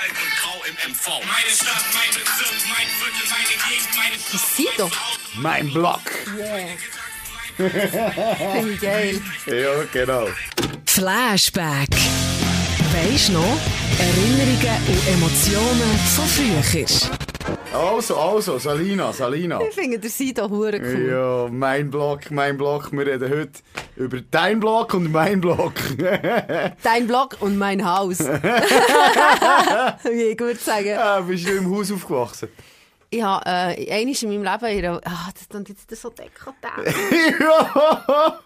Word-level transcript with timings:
Alt 0.00 0.10
und 0.10 0.32
grau 0.40 0.62
im 0.64 0.92
MV. 0.92 1.08
Meine 1.26 1.50
Stadt, 1.50 1.84
mein 1.92 2.10
Bezirk, 2.14 2.54
mein 2.68 2.86
Viertel, 2.98 3.24
meine 3.30 3.54
Gegend, 3.68 3.96
meine 3.96 4.16
Das 4.30 4.56
sieht 4.56 4.78
doch. 4.78 4.92
Mein 5.34 5.72
Block. 5.72 6.02
Finde 7.56 8.72
ich 8.72 8.80
geil. 8.80 9.20
Ja, 9.46 9.84
genau. 9.92 10.28
Flashback. 10.86 11.88
Weisst 12.92 13.30
noch? 13.30 13.58
Erinnerungen 13.98 14.86
und 14.86 15.08
Emotionen 15.08 15.98
von 16.14 16.28
früher. 16.28 17.17
Also, 17.72 18.16
also, 18.16 18.58
Salina, 18.58 19.12
Salina. 19.12 19.60
Ich 19.60 19.74
finde 19.74 19.98
der 19.98 20.08
Sido 20.10 20.48
hure 20.48 20.80
cool. 20.80 21.08
Ja, 21.10 21.48
mein 21.50 21.90
Block, 21.90 22.30
mein 22.30 22.56
Block. 22.56 22.90
Wir 22.92 23.06
reden 23.06 23.30
heute 23.30 23.60
über 23.96 24.20
dein 24.30 24.58
Block 24.58 24.94
und 24.94 25.12
mein 25.12 25.38
Block. 25.40 25.74
Dein 26.82 27.06
Blog 27.06 27.36
und 27.40 27.58
mein 27.58 27.84
Haus. 27.84 28.20
Wie 28.20 28.32
ich 30.22 30.40
würde 30.40 30.58
sagen. 30.58 30.96
ah, 30.98 31.20
bist 31.20 31.46
du 31.46 31.52
im 31.52 31.70
Haus 31.74 31.92
aufgewachsen? 31.92 32.48
Ich 33.10 33.22
habe 33.22 33.44
äh, 33.46 33.90
einmal 33.90 34.14
in 34.14 34.28
meinem 34.28 34.44
Leben 34.44 34.64
einer... 34.86 35.00
Ah, 35.04 35.28
das 35.34 35.48
klingt 35.48 35.68
jetzt 35.68 35.94
so 35.96 36.10
dekadent. 36.10 36.86
ja! 37.40 37.74
Habe 37.74 38.38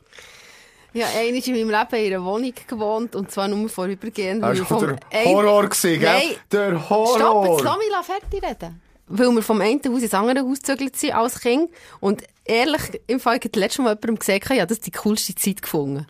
einmal 0.95 1.43
in 1.43 1.52
meinem 1.52 1.71
Leben 1.71 1.95
in 2.07 2.15
einer 2.15 2.24
Wohnung 2.24 2.52
gewohnt 2.66 3.15
und 3.16 3.30
zwar 3.30 3.48
nur 3.48 3.69
vorübergehend. 3.69 4.43
Das 4.43 4.59
war 4.60 4.66
vom 4.66 4.80
der 4.87 4.96
ein- 5.10 5.27
Horror, 5.29 5.65
gewesen, 5.69 6.01
gell? 6.01 6.12
Nein. 6.12 6.37
Der 6.51 6.88
Horror. 6.91 7.19
Stopp, 7.19 7.46
jetzt 7.46 7.62
lass 7.65 7.77
mich 7.79 8.07
fertig 8.07 8.43
reden. 8.43 8.80
Weil 9.06 9.30
wir 9.34 9.42
vom 9.42 9.61
einen 9.61 9.80
Haus 9.87 10.02
ins 10.02 10.15
andere 10.15 10.47
Haus 10.47 10.59
gezögert 10.59 10.97
sind 10.97 11.15
als 11.15 11.41
Kind. 11.41 11.70
Und 12.01 12.23
ehrlich, 12.45 13.01
im 13.06 13.20
Fall, 13.20 13.38
ich 13.38 13.45
habe 13.45 13.59
letztes 13.60 13.79
Mal 13.79 13.91
jemandem 13.91 14.19
gesagt, 14.19 14.48
ja, 14.51 14.65
das 14.65 14.79
ist 14.79 14.87
die 14.87 14.91
coolste 14.93 15.34
Zeit 15.34 15.62
gefunden. 15.62 16.06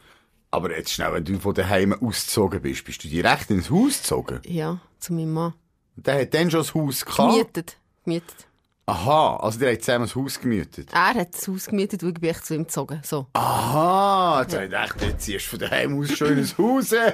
Aber 0.51 0.77
jetzt 0.77 0.93
schnell, 0.93 1.13
wenn 1.15 1.25
du 1.25 1.39
von 1.39 1.55
daheim 1.55 1.95
ausgezogen 1.95 2.61
bist, 2.61 2.85
bist 2.85 3.03
du 3.03 3.09
direkt 3.09 3.51
ins 3.51 3.71
Haus 3.71 4.03
gezogen? 4.03 4.41
Ja, 4.45 4.79
zu 5.01 5.15
meinem 5.15 5.33
Mann. 5.33 5.55
Der 5.97 6.21
hat 6.21 6.35
dann 6.35 6.51
schon 6.51 6.61
das 6.61 6.75
Haus 6.75 7.05
gehabt? 7.05 7.33
Gemietet. 7.33 7.77
Gemietet. 8.05 8.37
Aha, 8.85 9.37
also 9.37 9.61
der 9.61 9.73
hat 9.73 9.81
zusammen 9.83 10.07
das 10.07 10.17
Haus 10.17 10.41
gemietet. 10.41 10.89
Er 10.93 11.15
hat 11.15 11.35
das 11.35 11.47
Haus 11.47 11.67
gemietet 11.67 12.03
und 12.03 12.11
ich 12.11 12.21
bin 12.21 12.31
echt 12.31 12.45
zu 12.45 12.55
ihm 12.55 12.65
gezogen. 12.65 13.01
So. 13.05 13.27
Aha, 13.33 14.43
jetzt 14.43 14.55
habe 14.55 14.65
ich 14.65 14.71
gedacht, 14.71 15.01
jetzt 15.03 15.25
ziehst 15.25 15.47
du 15.47 15.51
von 15.51 15.59
daheim 15.61 15.99
aus 15.99 16.11
schon 16.17 16.37
ins 16.37 16.59
Haus. 16.59 16.91
Ja. 17.01 17.13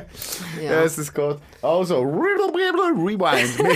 Ja. 0.62 0.82
Yes, 0.82 0.98
es 0.98 1.12
geht. 1.12 1.36
Also, 1.62 2.00
rewind. 2.00 3.58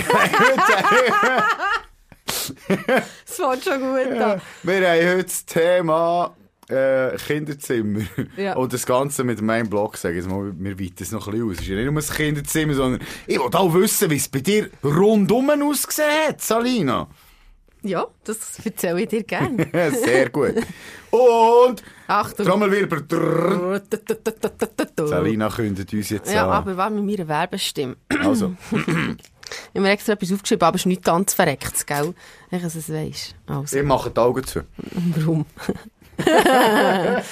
Das 2.87 3.39
war 3.39 3.55
schon 3.61 3.79
gut. 3.79 3.91
Heute, 3.91 4.41
wir 4.63 4.75
haben 4.89 5.07
heute 5.15 5.23
das 5.23 5.45
Thema 5.45 6.35
äh, 6.69 7.15
Kinderzimmer. 7.17 8.01
Ja. 8.37 8.55
Und 8.55 8.73
das 8.73 8.85
Ganze 8.85 9.23
mit 9.23 9.41
meinem 9.41 9.69
Blog, 9.69 9.97
sage 9.97 10.19
ich 10.19 10.25
mal, 10.25 10.53
wir 10.57 10.79
weiten 10.79 10.95
es 11.03 11.11
noch 11.11 11.27
ein 11.27 11.31
bisschen 11.33 11.49
aus. 11.49 11.55
Es 11.55 11.61
ist 11.61 11.67
ja 11.67 11.75
nicht 11.75 11.91
nur 11.91 12.01
ein 12.01 12.15
Kinderzimmer, 12.15 12.73
sondern 12.73 13.01
ich 13.27 13.37
will 13.39 13.49
auch 13.53 13.73
wissen, 13.73 14.09
wie 14.09 14.15
es 14.15 14.27
bei 14.29 14.39
dir 14.39 14.69
rundum 14.83 15.49
ausgesehen 15.49 16.27
hat, 16.29 16.41
Salina. 16.41 17.07
Ja, 17.85 18.07
das 18.23 18.59
erzähle 18.63 19.01
ich 19.01 19.09
dir 19.09 19.23
gerne. 19.23 19.67
Sehr 19.91 20.29
gut. 20.29 20.53
Und 21.11 21.83
Achtung. 22.07 22.45
Trommelwirbel. 22.45 23.05
Salina 25.05 25.49
kündet 25.49 25.91
uns 25.93 26.09
jetzt 26.09 26.31
Ja, 26.31 26.45
an. 26.45 26.51
aber 26.51 26.77
war 26.77 26.89
mit 26.89 27.03
meiner 27.03 27.27
Werbestimme. 27.27 27.97
Also, 28.23 28.55
Ich 29.53 29.69
habe 29.75 29.81
mir 29.81 29.91
extra 29.91 30.13
etwas 30.13 30.31
aufgeschrieben, 30.31 30.67
aber 30.67 30.75
es 30.75 30.81
ist 30.81 30.85
nicht 30.87 31.03
ganz 31.03 31.33
verreckt, 31.33 31.87
gell? 31.87 32.13
Ich, 32.51 32.61
dass 32.61 32.75
es 32.75 32.89
weisst. 32.89 33.35
Also, 33.47 33.77
ich 33.77 33.83
mache 33.83 34.11
die 34.11 34.19
Augen 34.19 34.43
zu. 34.45 34.61
warum? 35.15 35.45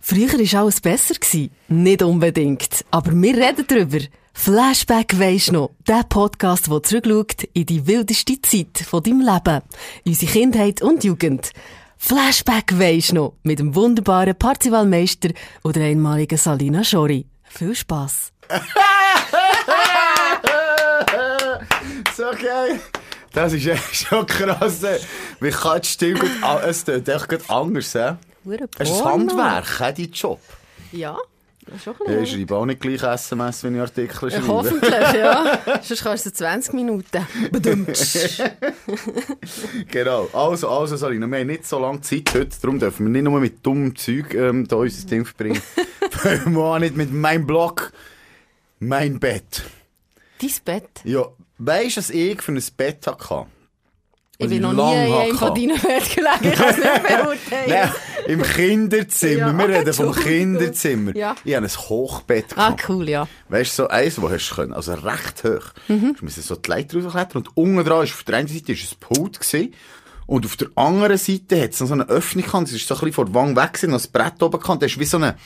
Früher 0.00 0.32
war 0.32 0.60
alles 0.60 0.80
besser. 0.80 1.14
gewesen. 1.14 1.50
Nicht 1.68 2.02
unbedingt. 2.02 2.84
Aber 2.90 3.12
wir 3.12 3.36
reden 3.36 3.64
darüber. 3.66 3.98
Flashback 4.34 5.18
weisst 5.18 5.52
noch. 5.52 5.70
Der 5.86 6.02
Podcast, 6.02 6.66
der 6.70 6.82
zurückschaut 6.82 7.44
in 7.54 7.64
die 7.66 7.86
wildeste 7.86 8.42
Zeit 8.42 8.84
von 8.86 9.02
deinem 9.02 9.20
Leben. 9.20 9.62
Unsere 10.04 10.32
Kindheit 10.32 10.82
und 10.82 11.04
Jugend. 11.04 11.52
Flashback 11.96 12.78
weisst 12.78 13.14
noch. 13.14 13.34
Mit 13.44 13.60
dem 13.60 13.74
wunderbaren 13.74 14.34
Parzivalmeister 14.36 15.30
oder 15.62 15.80
einmaligen 15.82 16.36
Salina 16.36 16.84
Schori. 16.84 17.24
Viel 17.44 17.74
Spass. 17.74 18.32
geil. 22.34 22.80
Das 23.32 23.52
ist 23.52 23.66
echt 23.66 23.94
schon 24.08 24.26
krass. 24.26 24.82
äh. 24.84 24.98
Wie 25.40 25.50
kann 25.50 25.80
die 25.80 25.88
Stimme 25.88 26.20
gut 26.20 26.30
an... 26.42 26.58
Es 26.68 26.84
tut 26.84 27.08
echt 27.08 27.28
gut 27.28 27.50
anders, 27.50 27.94
hä? 27.94 28.14
Es 28.78 28.90
ist 28.90 29.00
ein. 29.00 29.04
Handwerk, 29.04 29.80
hä, 29.80 29.92
dein 29.96 30.10
Job. 30.12 30.40
Ja, 30.92 31.16
Ja, 32.06 32.18
ich 32.20 32.30
schreibe 32.30 32.54
auch 32.56 32.66
nicht 32.66 32.80
gleich 32.80 33.02
SMS, 33.02 33.64
wenn 33.64 33.74
ich 33.74 33.80
Artikel 33.80 34.28
Ja, 34.28 34.36
schreibe. 34.36 34.46
hoffentlich, 34.48 35.12
ja. 35.14 35.58
Sonst 35.82 36.04
kannst 36.04 36.26
du 36.26 36.32
20 36.32 36.74
Minuten. 36.74 37.26
Genau. 39.90 40.28
Also, 40.32 40.68
also, 40.68 40.96
Salina, 40.96 41.26
wir 41.26 41.38
haben 41.40 41.46
nicht 41.46 41.66
so 41.66 41.78
lange 41.78 42.00
Zeit 42.02 42.30
heute, 42.34 42.56
darum 42.60 42.78
dürfen 42.78 43.06
wir 43.06 43.10
nicht 43.10 43.22
nur 43.24 43.40
mit 43.40 43.64
dummem 43.64 43.96
Zeug 43.96 44.34
ähm, 44.34 44.66
da 44.68 44.76
unser 44.76 45.06
Ding 45.06 45.24
verbringen. 45.24 45.60
Fangen 46.10 46.52
wir 46.54 46.62
auch 46.62 46.78
nicht 46.78 46.96
mit 46.96 47.12
meinem 47.12 47.46
Blog, 47.46 47.92
mein 48.78 49.18
Bett. 49.18 49.62
Dein 50.40 50.50
Bett. 50.64 50.88
Ja, 51.04 51.26
weisst 51.58 51.96
du, 51.96 52.00
was 52.00 52.10
ich 52.10 52.42
für 52.42 52.52
ein 52.52 52.62
Bett 52.76 53.06
hatte? 53.06 53.46
Ich 54.36 54.48
bin 54.48 54.62
noch 54.62 54.72
nie 54.72 55.06
in 55.06 55.12
einem 55.12 55.38
von 55.38 55.54
deinen 55.54 55.80
Bett 55.80 56.14
gelegen. 56.14 56.52
Ich 56.52 56.54
kann 56.54 56.70
es 56.70 56.76
nicht 56.76 57.02
beurteilen. 57.02 57.68
Nein, 57.68 57.90
im 58.26 58.42
Kinderzimmer. 58.42 59.52
Ja, 59.52 59.58
Wir 59.58 59.68
reden 59.68 59.94
vom. 59.94 60.12
Kinderzimmer. 60.14 61.16
Ja. 61.16 61.36
Ich 61.44 61.54
hatte 61.54 61.66
ein 61.66 61.88
Hochbett. 61.88 62.46
Ah, 62.56 62.74
cool, 62.88 63.08
ja. 63.08 63.28
Weißt 63.48 63.78
du, 63.78 63.84
so 63.84 63.88
eins, 63.88 64.20
wo 64.20 64.28
hast 64.28 64.50
du 64.50 64.54
können, 64.56 64.72
also 64.72 64.94
recht 64.94 65.44
hoch. 65.44 65.72
Mhm. 65.86 66.16
Du 66.18 66.24
musst 66.24 66.42
so 66.42 66.56
die 66.56 66.68
Leiter 66.68 67.00
rausklettern 67.00 67.42
und 67.42 67.56
unten 67.56 67.84
dran 67.84 68.02
ist, 68.04 68.12
auf 68.12 68.24
der 68.24 68.38
einen 68.38 68.48
Seite 68.48 68.72
ist 68.72 68.92
ein 68.92 68.98
Pult 68.98 69.38
gewesen, 69.38 69.72
und 70.26 70.46
auf 70.46 70.56
der 70.56 70.68
anderen 70.74 71.18
Seite 71.18 71.60
hat 71.60 71.72
es 71.72 71.80
noch 71.80 71.88
so 71.88 71.94
eine 71.94 72.08
Öffnung 72.08 72.44
gehabt, 72.44 72.66
das 72.66 72.72
ist 72.72 72.88
so 72.88 72.94
ein 72.94 73.00
bisschen 73.00 73.12
vor 73.12 73.26
der 73.26 73.34
Wange 73.34 73.56
weg 73.56 73.74
gewesen, 73.74 73.90
noch 73.90 73.98
das 73.98 74.08
Brett 74.08 74.42
oben 74.42 74.58
gehabt, 74.58 74.82
das 74.82 74.92
ist 74.92 74.98
wie 74.98 75.04
so 75.04 75.18
eine, 75.18 75.36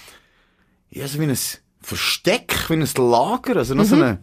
ja, 0.90 1.06
so 1.08 1.18
wie 1.20 1.24
ein 1.24 1.38
Versteck, 1.82 2.54
wie 2.68 2.74
ein 2.74 2.88
Lager, 2.96 3.56
also 3.56 3.74
noch 3.74 3.84
so 3.84 3.96
eine, 3.96 4.18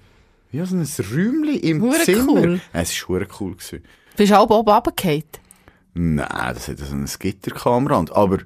ja, 0.56 0.66
so 0.66 0.76
ein 0.76 0.82
Räumchen 0.84 1.60
im. 1.60 1.82
Hure 1.82 2.00
Zimmer. 2.04 2.32
cool. 2.34 2.62
Es 2.74 3.10
war 3.10 3.22
cool 3.40 3.56
gewesen. 3.56 3.84
Bist 4.18 4.32
du 4.32 4.40
auch 4.40 4.50
oben 4.50 4.70
runtergefallen? 4.72 5.24
Nein, 5.94 6.28
das 6.54 6.68
hat 6.68 6.78
so 6.80 6.94
ein 6.94 7.10
Gitter 7.20 7.68
am 7.68 7.88
Rand, 7.88 8.12
aber 8.12 8.40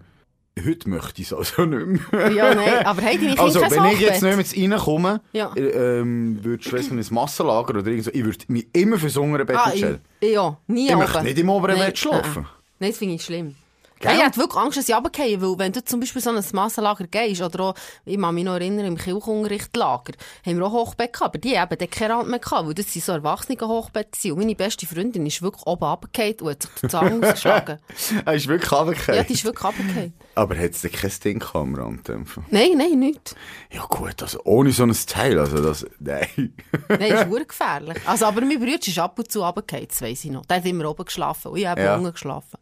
heute 0.64 0.90
möchte 0.90 1.22
ich 1.22 1.32
es 1.32 1.34
also 1.34 1.66
nicht 1.66 2.12
mehr. 2.12 2.32
Ja, 2.32 2.54
nein. 2.54 2.86
Aber 2.86 3.02
hey, 3.02 3.16
deine 3.18 3.28
Kinder 3.30 3.44
Also, 3.44 3.62
wenn 3.62 3.86
ich 3.94 4.00
jetzt 4.02 4.22
nicht 4.22 4.58
mehr 4.68 4.72
reinkomme, 4.78 5.22
Ja. 5.32 5.52
äh, 5.56 6.00
ähm, 6.02 6.44
würde 6.44 6.62
ich 6.62 6.68
schließlich 6.70 7.10
ein 7.10 7.14
Massenlager 7.14 7.70
oder 7.78 7.88
irgend 7.88 8.06
so, 8.06 8.12
ich 8.14 8.24
würde 8.26 8.38
mich 8.50 8.68
immer 8.74 8.98
fürs 9.00 9.18
untere 9.18 9.46
Bett 9.46 9.58
Ah, 9.58 9.72
entscheiden. 9.72 10.00
ich, 10.20 10.32
ja, 10.34 10.58
nie 10.68 10.86
Ich 10.88 10.92
oben. 10.92 11.00
möchte 11.00 11.24
nicht 11.24 11.38
im 11.40 11.50
oberen 11.50 11.78
Bett 11.80 11.98
schlafen. 11.98 12.46
Nein, 12.80 12.90
das 12.92 12.98
finde 13.00 13.16
ich 13.16 13.24
schlimm. 13.24 13.56
Gell? 14.00 14.16
Ich 14.16 14.24
hätte 14.24 14.38
wirklich 14.38 14.62
Angst, 14.64 14.78
dass 14.78 14.88
ich 14.90 14.96
runterfallen, 14.96 15.42
weil 15.42 15.60
wenn 15.60 15.72
du 15.74 15.84
zum 15.84 16.00
Beispiel 16.00 16.22
so 16.22 16.30
ein 16.30 16.44
Massenlager 16.54 17.06
gehst, 17.08 17.42
oder 17.42 17.60
auch, 17.66 17.76
ich 18.06 18.20
kann 18.20 18.34
mich 18.34 18.44
noch 18.46 18.54
erinnern, 18.54 18.86
im 18.86 18.98
Kirchunterrichtlager, 18.98 20.14
haben 20.46 20.58
wir 20.58 20.66
auch 20.66 20.72
Hochbett 20.72 21.14
gehabt, 21.14 21.36
aber 21.36 21.38
die 21.40 21.60
haben 21.60 21.78
dann 21.78 21.90
keinen 21.90 22.12
Rand 22.12 22.30
mehr 22.30 22.40
gehabt, 22.40 22.66
weil 22.68 22.74
das 22.74 22.92
sind 22.94 23.04
so 23.04 23.12
erwachsene 23.12 23.60
Hochbett. 23.60 24.16
Und 24.26 24.38
meine 24.38 24.56
beste 24.56 24.86
Freundin 24.88 25.26
ist 25.26 25.42
wirklich 25.42 25.66
oben 25.66 25.84
runtergefallen 25.86 26.36
und 26.42 26.50
hat 26.50 26.62
sich 26.64 26.72
die 26.82 26.88
Zange 26.88 27.20
ausgeschlagen. 27.28 27.80
Er 28.26 28.34
ist 28.34 28.48
wirklich 28.48 28.72
runtergefallen. 28.72 29.18
Ja, 29.18 29.24
die 29.24 29.34
ist 29.34 29.44
wirklich 29.44 29.64
runtergefallen. 29.66 30.14
Aber 30.36 30.56
hat 30.58 30.72
es 30.72 30.82
denn 30.82 30.92
kein 30.92 31.12
Ding 31.24 31.44
am 31.54 31.76
Rand? 31.76 32.10
Nein, 32.50 32.70
nein, 32.78 33.00
nicht. 33.00 33.36
Ja 33.72 33.86
gut, 33.90 34.22
also 34.22 34.40
ohne 34.46 34.72
so 34.72 34.84
ein 34.84 34.94
Teil, 35.08 35.38
also 35.38 35.62
das, 35.62 35.86
nein. 36.00 36.54
Nein, 36.88 37.02
ist 37.02 37.30
wirklich 37.30 37.50
gefährlich. 37.50 37.98
Also, 38.06 38.26
aber 38.26 38.42
mein 38.42 38.60
Bruder 38.60 38.76
ist 38.86 38.98
ab 39.00 39.20
und 39.20 39.30
zu 39.32 39.44
runtergefallen, 39.44 39.88
das 39.90 40.02
weiss 40.02 40.24
ich 40.24 40.32
noch. 40.32 40.46
Der 40.46 40.58
hat 40.58 40.66
immer 40.66 40.90
oben 40.90 41.04
geschlafen 41.04 41.52
und 41.52 41.58
ich 41.58 41.68
habe 41.68 41.82
Ja. 41.82 41.96
unten 41.98 42.14
geschlafen. 42.14 42.58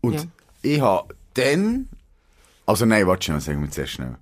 Und 0.00 0.14
Ja. 0.14 0.22
ich 0.62 0.80
habe 0.80 1.14
dann, 1.34 1.88
also 2.66 2.84
nein, 2.84 3.06
warte 3.06 3.24
schnell, 3.24 3.40
sagen 3.40 3.62
wir 3.62 3.70
zuerst 3.70 3.92
schnell. 3.94 4.16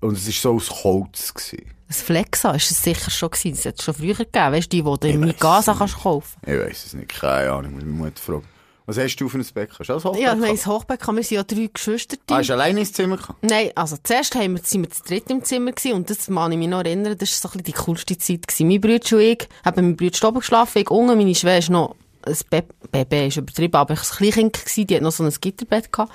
Und 0.00 0.16
es 0.16 0.26
war 0.26 0.32
so 0.32 0.54
aus 0.56 0.84
Holz. 0.84 1.32
Gewesen. 1.34 1.66
Ein 1.88 1.94
Flexa 1.94 2.50
ist 2.52 2.70
es 2.70 2.82
sicher 2.82 3.10
schon 3.10 3.30
gewesen. 3.30 3.52
Das 3.56 3.64
hat 3.66 3.78
es 3.78 3.84
schon 3.84 3.94
früher 3.94 4.14
gegeben. 4.14 4.52
Weißt 4.52 4.72
du, 4.72 4.76
die, 4.76 4.82
die 4.82 5.00
du 5.00 5.08
im 5.08 5.20
Mikasa 5.20 5.74
kannst 5.74 5.96
kaufen. 5.98 6.38
Ich 6.42 6.52
weiß 6.58 6.86
es 6.86 6.94
nicht, 6.94 7.08
keine 7.08 7.50
Ahnung, 7.52 7.74
muss 7.74 7.84
meine 7.84 7.96
Mutter 7.96 8.20
fragen. 8.22 8.42
Was 8.88 8.98
hast 8.98 9.16
du 9.16 9.28
für 9.28 9.38
ein 9.38 9.46
Bett? 9.52 9.70
Hast 9.76 9.88
du 9.88 9.94
ein 9.94 10.04
Hochbett 10.04 10.22
Ja, 10.22 10.34
nein, 10.36 10.52
das 10.52 10.66
Hochbett 10.66 11.00
kann. 11.00 11.16
Wir 11.16 11.24
sind 11.24 11.36
ja 11.36 11.42
drei 11.42 11.68
Geschwister. 11.72 12.16
Ah, 12.30 12.36
hast 12.36 12.48
du 12.48 12.52
alleine 12.52 12.80
ins 12.80 12.92
Zimmer 12.92 13.16
gehabt? 13.16 13.42
Nein, 13.42 13.70
also 13.74 13.96
zuerst 14.00 14.34
haben 14.36 14.54
wir, 14.56 14.62
sind 14.62 14.82
wir 14.82 14.90
zu 14.90 15.02
dritt 15.02 15.28
im 15.28 15.42
Zimmer 15.42 15.72
gewesen, 15.72 15.94
und 15.94 16.08
das 16.10 16.26
kann 16.26 16.52
ich 16.52 16.58
mich 16.58 16.68
noch 16.68 16.84
erinnern, 16.84 17.16
das 17.18 17.42
war 17.42 17.50
so 17.50 17.58
ein 17.58 17.62
bisschen 17.62 17.64
die 17.64 17.84
coolste 17.84 18.18
Zeit 18.18 18.46
gewesen. 18.46 18.68
Mein 18.68 18.80
Bruder 18.80 19.16
und 19.16 19.22
ich, 19.22 19.48
haben 19.64 19.74
mein 19.84 19.96
Bruder 19.96 20.28
oben 20.28 20.38
geschlafen, 20.38 20.78
ich 20.82 20.90
unten, 20.90 21.16
meine 21.18 21.34
Schwester 21.34 21.72
noch, 21.72 21.96
ein 22.26 22.36
Be 22.50 22.64
Baby 22.90 23.28
ist 23.28 23.36
übertrieben, 23.36 23.76
aber 23.76 23.94
ich 23.94 24.00
war 24.00 24.06
ein 24.06 24.16
Kleinkind 24.16 24.64
gewesen, 24.64 24.86
die 24.86 24.96
hat 24.96 25.02
noch 25.02 25.12
so 25.12 25.24
ein 25.24 25.34
Gitterbett 25.40 25.92
gehabt. 25.92 26.12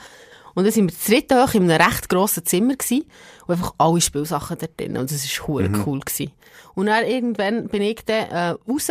Und 0.53 0.65
dann 0.65 0.73
sind 0.73 0.91
wir 0.91 0.97
zu 0.97 1.11
dritt 1.11 1.33
hoch 1.33 1.53
in 1.53 1.69
einem 1.69 1.81
recht 1.81 2.09
grossen 2.09 2.45
Zimmer 2.45 2.75
gewesen, 2.75 3.05
und 3.47 3.53
einfach 3.53 3.73
alle 3.77 4.01
Spielsachen 4.01 4.57
da 4.59 4.67
drin, 4.77 4.97
und 4.97 5.11
das 5.11 5.39
war 5.39 5.47
hure 5.47 5.69
cool 5.85 5.99
gewesen. 6.01 6.31
Und 6.75 6.87
dann 6.87 7.05
irgendwann 7.05 7.67
bin 7.67 7.81
ich 7.81 8.03
dann, 8.05 8.29
äh, 8.29 8.55
raus, 8.69 8.89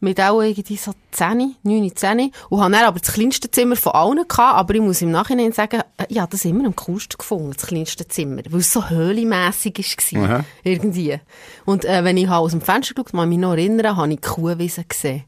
mit 0.00 0.20
auch 0.20 0.40
irgendwie 0.40 0.76
so 0.76 0.92
10, 1.12 1.56
9, 1.62 1.94
10 1.94 2.32
und 2.48 2.60
habe 2.60 2.72
dann 2.72 2.84
aber 2.84 3.00
das 3.00 3.12
kleinste 3.12 3.50
Zimmer 3.50 3.76
von 3.76 3.92
allen 3.92 4.26
gehabt, 4.26 4.56
aber 4.56 4.74
ich 4.74 4.80
muss 4.80 5.02
im 5.02 5.10
Nachhinein 5.10 5.52
sagen, 5.52 5.82
äh, 5.98 6.06
ich 6.08 6.18
habe 6.18 6.30
das 6.30 6.44
immer 6.44 6.64
am 6.64 6.74
coolsten 6.74 7.18
gefunden, 7.18 7.52
das 7.54 7.66
kleinste 7.66 8.08
Zimmer, 8.08 8.42
weil 8.48 8.60
es 8.60 8.72
so 8.72 8.88
höhlemässig 8.88 9.78
war, 10.14 10.22
Aha. 10.22 10.44
irgendwie. 10.64 11.20
Und 11.66 11.84
äh, 11.84 12.02
wenn 12.02 12.16
ich 12.16 12.28
habe 12.28 12.44
aus 12.44 12.52
dem 12.52 12.62
Fenster 12.62 12.94
geschaut, 12.94 13.12
ich 13.12 13.28
mich 13.28 13.38
noch 13.38 13.52
erinnern, 13.52 13.96
habe 13.96 14.12
ich 14.12 14.20
die 14.20 14.28
Kuhwiese 14.28 14.84
gesehen. 14.84 15.24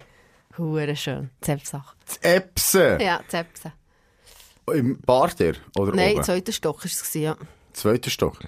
Hure 0.58 0.94
schön, 0.96 1.30
Zepsach. 1.40 1.94
Das 2.06 2.18
Epsen. 2.18 3.00
Ja, 3.00 3.20
Zepse. 3.28 3.72
Im 4.72 5.00
Parterre 5.00 5.56
oder 5.78 5.92
Nein, 5.94 6.14
oben? 6.14 6.24
zweiter 6.24 6.52
Stock 6.52 6.78
war 6.78 6.84
es, 6.86 7.14
ja. 7.14 7.36
Zweiter 7.72 8.10
Stock. 8.10 8.38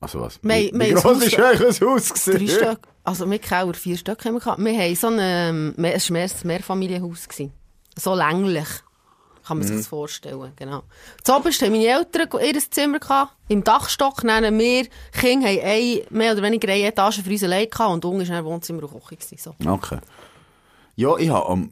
Also 0.00 0.20
was? 0.20 0.40
Wir- 0.42 0.72
wie 0.72 0.80
wie 0.80 0.92
gross 0.94 1.22
ist 1.22 1.38
eigentlich 1.38 1.80
ein 1.80 1.88
Haus 1.88 2.08
gewesen? 2.12 2.38
Drei 2.38 2.46
Stück. 2.52 2.88
Also 3.04 3.26
mit 3.26 3.42
Keller 3.42 3.74
vier 3.74 3.96
Stück 3.96 4.24
haben 4.24 4.34
wir 4.34 4.40
gehabt. 4.40 4.64
Wir 4.64 4.72
haben 4.78 4.94
so 4.96 5.06
ein, 5.08 5.18
ähm, 5.20 5.74
ein 5.78 6.32
Mehrfamilienhaus. 6.44 7.28
Gewesen. 7.28 7.52
So 7.96 8.14
länglich. 8.14 8.66
Kann 9.46 9.58
man 9.58 9.66
sich 9.66 9.76
das 9.76 9.88
vorstellen, 9.88 10.52
genau. 10.54 10.84
Zuoberst 11.24 11.60
haben 11.62 11.72
meine 11.72 11.86
Eltern 11.86 12.28
ihr 12.40 12.60
Zimmer 12.70 13.00
gehabt. 13.00 13.32
Im 13.48 13.64
Dachstock 13.64 14.22
nennen 14.22 14.56
wir, 14.56 14.86
Kinder 15.12 15.48
haben 15.48 15.60
ein, 15.60 16.00
mehr 16.10 16.32
oder 16.32 16.42
weniger 16.42 16.72
eine 16.72 16.84
Etage 16.86 17.22
für 17.22 17.30
uns 17.30 17.42
allein 17.42 17.68
gehabt 17.68 17.90
und 17.92 18.04
unten 18.04 18.20
war 18.28 18.36
dann 18.36 18.44
Wohnzimmer 18.44 18.84
und 18.84 19.04
Küche. 19.04 19.36
So. 19.36 19.54
Okay. 19.66 19.98
Ja, 20.96 21.16
ich 21.16 21.30
habe 21.30 21.48
am, 21.48 21.70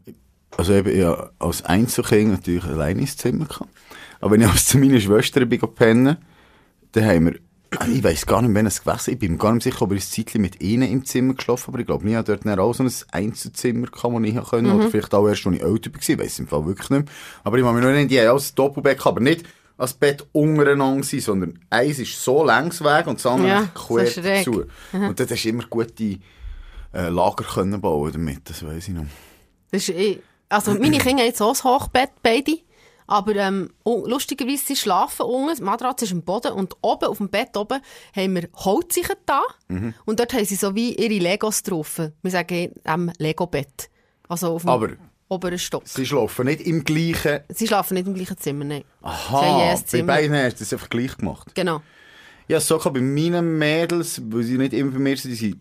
also 0.57 0.73
eben, 0.73 0.97
ich 0.97 1.05
habe 1.05 1.33
als 1.39 1.65
Einzelkind 1.65 2.31
natürlich 2.31 2.65
alleine 2.65 3.01
ins 3.01 3.17
Zimmer 3.17 3.47
gehabt. 3.47 3.71
Aber 4.21 4.33
wenn 4.33 4.41
ich 4.43 4.49
als 4.51 4.67
zu 4.67 4.79
meiner 4.79 5.01
Schwester 5.01 5.45
bin 5.45 5.61
pennen, 5.75 6.17
dann 6.93 7.05
haben 7.05 7.27
wir, 7.27 7.35
ich 7.89 8.03
weiss 8.03 8.27
gar 8.27 8.43
nicht, 8.43 8.55
wann 8.55 8.67
es 8.67 8.81
gewesen 8.83 8.97
ist. 8.99 9.09
Ich 9.09 9.19
bin 9.19 9.33
mir 9.33 9.39
gar 9.39 9.53
nicht 9.55 9.63
sicher, 9.63 9.83
ob 9.83 9.93
ich 9.93 10.03
ein 10.03 10.11
Zeitchen 10.11 10.43
mit 10.43 10.61
ihnen 10.61 10.91
im 10.91 11.05
Zimmer 11.05 11.35
geschlafen 11.35 11.71
aber 11.71 11.79
ich 11.79 11.87
glaube, 11.87 12.09
ich 12.09 12.17
hatte 12.17 12.37
dort 12.37 12.59
auch 12.59 12.75
so 12.75 12.83
ein 12.83 12.93
Einzelzimmer 13.13 13.87
gehabt, 13.87 14.15
das 14.15 14.25
ich 14.25 14.37
haben 14.37 14.47
können. 14.47 14.73
Oder 14.73 14.91
vielleicht 14.91 15.15
auch 15.15 15.29
erst, 15.29 15.47
als 15.47 15.57
ich 15.57 15.63
älter 15.63 15.93
war. 15.93 16.01
Ich 16.01 16.19
weiss 16.19 16.39
im 16.41 16.49
Fall 16.49 16.67
wirklich 16.67 16.91
nicht 16.91 17.07
mehr. 17.07 17.15
Aber 17.45 17.59
ich 17.59 17.65
kann 17.65 17.75
mich 17.75 17.83
noch 17.85 17.91
erinnern, 17.91 18.09
die 18.09 18.21
haben 18.21 18.29
auch 18.29 18.41
ein 18.41 18.55
Doppelbett 18.57 19.07
aber 19.07 19.21
nicht 19.21 19.45
als 19.77 19.95
Bett 19.95 20.27
untereinander 20.33 21.05
sein, 21.05 21.21
sondern 21.21 21.59
eins 21.71 21.99
ist 21.99 22.23
so 22.23 22.45
längs 22.45 22.83
weg 22.83 23.07
und 23.07 23.19
das 23.19 23.27
andere 23.27 23.49
Ja, 23.49 23.69
quer 23.75 24.07
so 24.07 24.21
schräg. 24.21 24.45
dazu. 24.45 24.65
Und 24.93 25.19
dort 25.19 25.31
hast 25.31 25.43
du 25.45 25.49
immer 25.49 25.65
gute 25.71 26.19
äh, 26.93 27.09
Lager 27.09 27.45
können 27.45 27.81
bauen 27.81 28.13
damit, 28.13 28.49
das 28.49 28.65
weiss 28.65 28.89
ich 28.89 28.95
noch. 28.95 29.07
Das 29.71 29.89
ist, 29.89 29.95
eh- 29.97 30.21
also 30.49 30.73
meine 30.73 30.99
Kinder 30.99 31.23
haben 31.23 31.27
jetzt 31.29 31.41
auch 31.43 31.55
ein 31.55 31.65
Hochbett, 31.65 32.11
beide. 32.23 32.59
Aber 33.07 33.35
ähm, 33.35 33.71
lustigerweise, 33.85 34.65
sie 34.67 34.77
schlafen 34.77 35.27
unten, 35.27 35.57
die 35.57 35.63
Matratze 35.65 36.05
ist 36.05 36.13
am 36.13 36.23
Boden 36.23 36.53
und 36.53 36.77
oben 36.81 37.07
auf 37.09 37.17
dem 37.19 37.29
Bett 37.29 37.57
oben 37.57 37.81
haben 38.15 38.35
wir 38.37 38.49
Holzsicher 38.55 39.15
da. 39.27 39.43
Und 39.69 40.21
dort 40.21 40.33
haben 40.33 40.45
sie 40.45 40.55
so 40.55 40.77
wie 40.77 40.95
ihre 40.95 41.21
Legos 41.21 41.65
drauf. 41.65 42.01
Wir 42.23 42.31
sagen 42.31 42.73
ähm, 42.85 43.11
Lego-Bett. 43.19 43.91
Also 44.29 44.55
auf 44.55 44.63
dem 44.63 44.69
Aber- 44.71 44.91
oberen 45.29 45.59
Stock. 45.59 45.83
Sie 45.87 46.07
schlafen 46.07 46.47
nicht 46.47 46.61
im 46.61 46.85
gleichen... 46.85 47.41
Sie 47.49 47.67
schlafen 47.67 47.95
nicht 47.95 48.07
im 48.07 48.15
gleichen 48.15 48.37
Zimmer, 48.39 48.65
nein. 48.65 48.85
Aha, 49.03 49.77
bei 49.91 50.03
beiden 50.03 50.37
hast 50.37 50.57
du 50.57 50.65
das 50.65 50.73
einfach 50.73 50.89
gleich 50.91 51.17
gemacht. 51.17 51.53
Genau. 51.55 51.83
Ja, 52.47 52.61
so 52.61 52.79
kann 52.79 52.93
bei 52.93 53.01
meinen 53.01 53.59
Mädels, 53.59 54.21
weil 54.25 54.43
sie 54.45 54.57
nicht 54.59 54.73
immer 54.73 54.91
bei 54.93 54.99
mir 54.99 55.17
sind, 55.17 55.31
die 55.33 55.37
sind, 55.37 55.57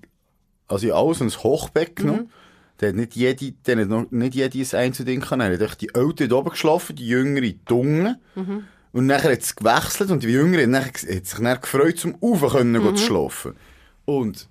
also 0.69 0.87
ich 0.87 0.93
alles 0.93 1.21
ein 1.21 1.29
Hochbett 1.29 1.95
genommen. 1.95 2.19
Mhm. 2.21 2.29
Da 2.77 2.87
hat 2.87 2.95
nicht 2.95 3.15
jede, 3.15 3.53
dann 3.63 3.79
hat 3.81 3.89
noch 3.89 4.09
nicht 4.11 4.35
jede 4.35 4.57
ein 4.59 4.79
Einzelding 4.79 5.19
können. 5.19 5.51
Er 5.59 5.69
hat 5.69 5.81
die 5.81 5.93
Ältere 5.93 6.33
oben 6.37 6.51
geschlafen, 6.51 6.95
die 6.95 7.07
Jüngere 7.07 7.43
in 7.43 7.59
die 7.67 7.73
Unten. 7.73 8.15
Mhm. 8.35 8.63
Und 8.93 9.05
nachher 9.05 9.33
hat 9.33 9.41
es 9.41 9.55
gewechselt 9.55 10.09
und 10.11 10.23
die 10.23 10.29
Jüngere 10.29 10.65
hat, 10.81 10.97
sich 10.97 11.39
dann 11.39 11.61
gefreut, 11.61 11.97
zum 11.97 12.15
Ufer 12.21 12.49
können 12.49 12.81
Mhm. 12.81 12.95
zu 12.95 13.03
schlafen. 13.05 13.53
Und 14.05 14.47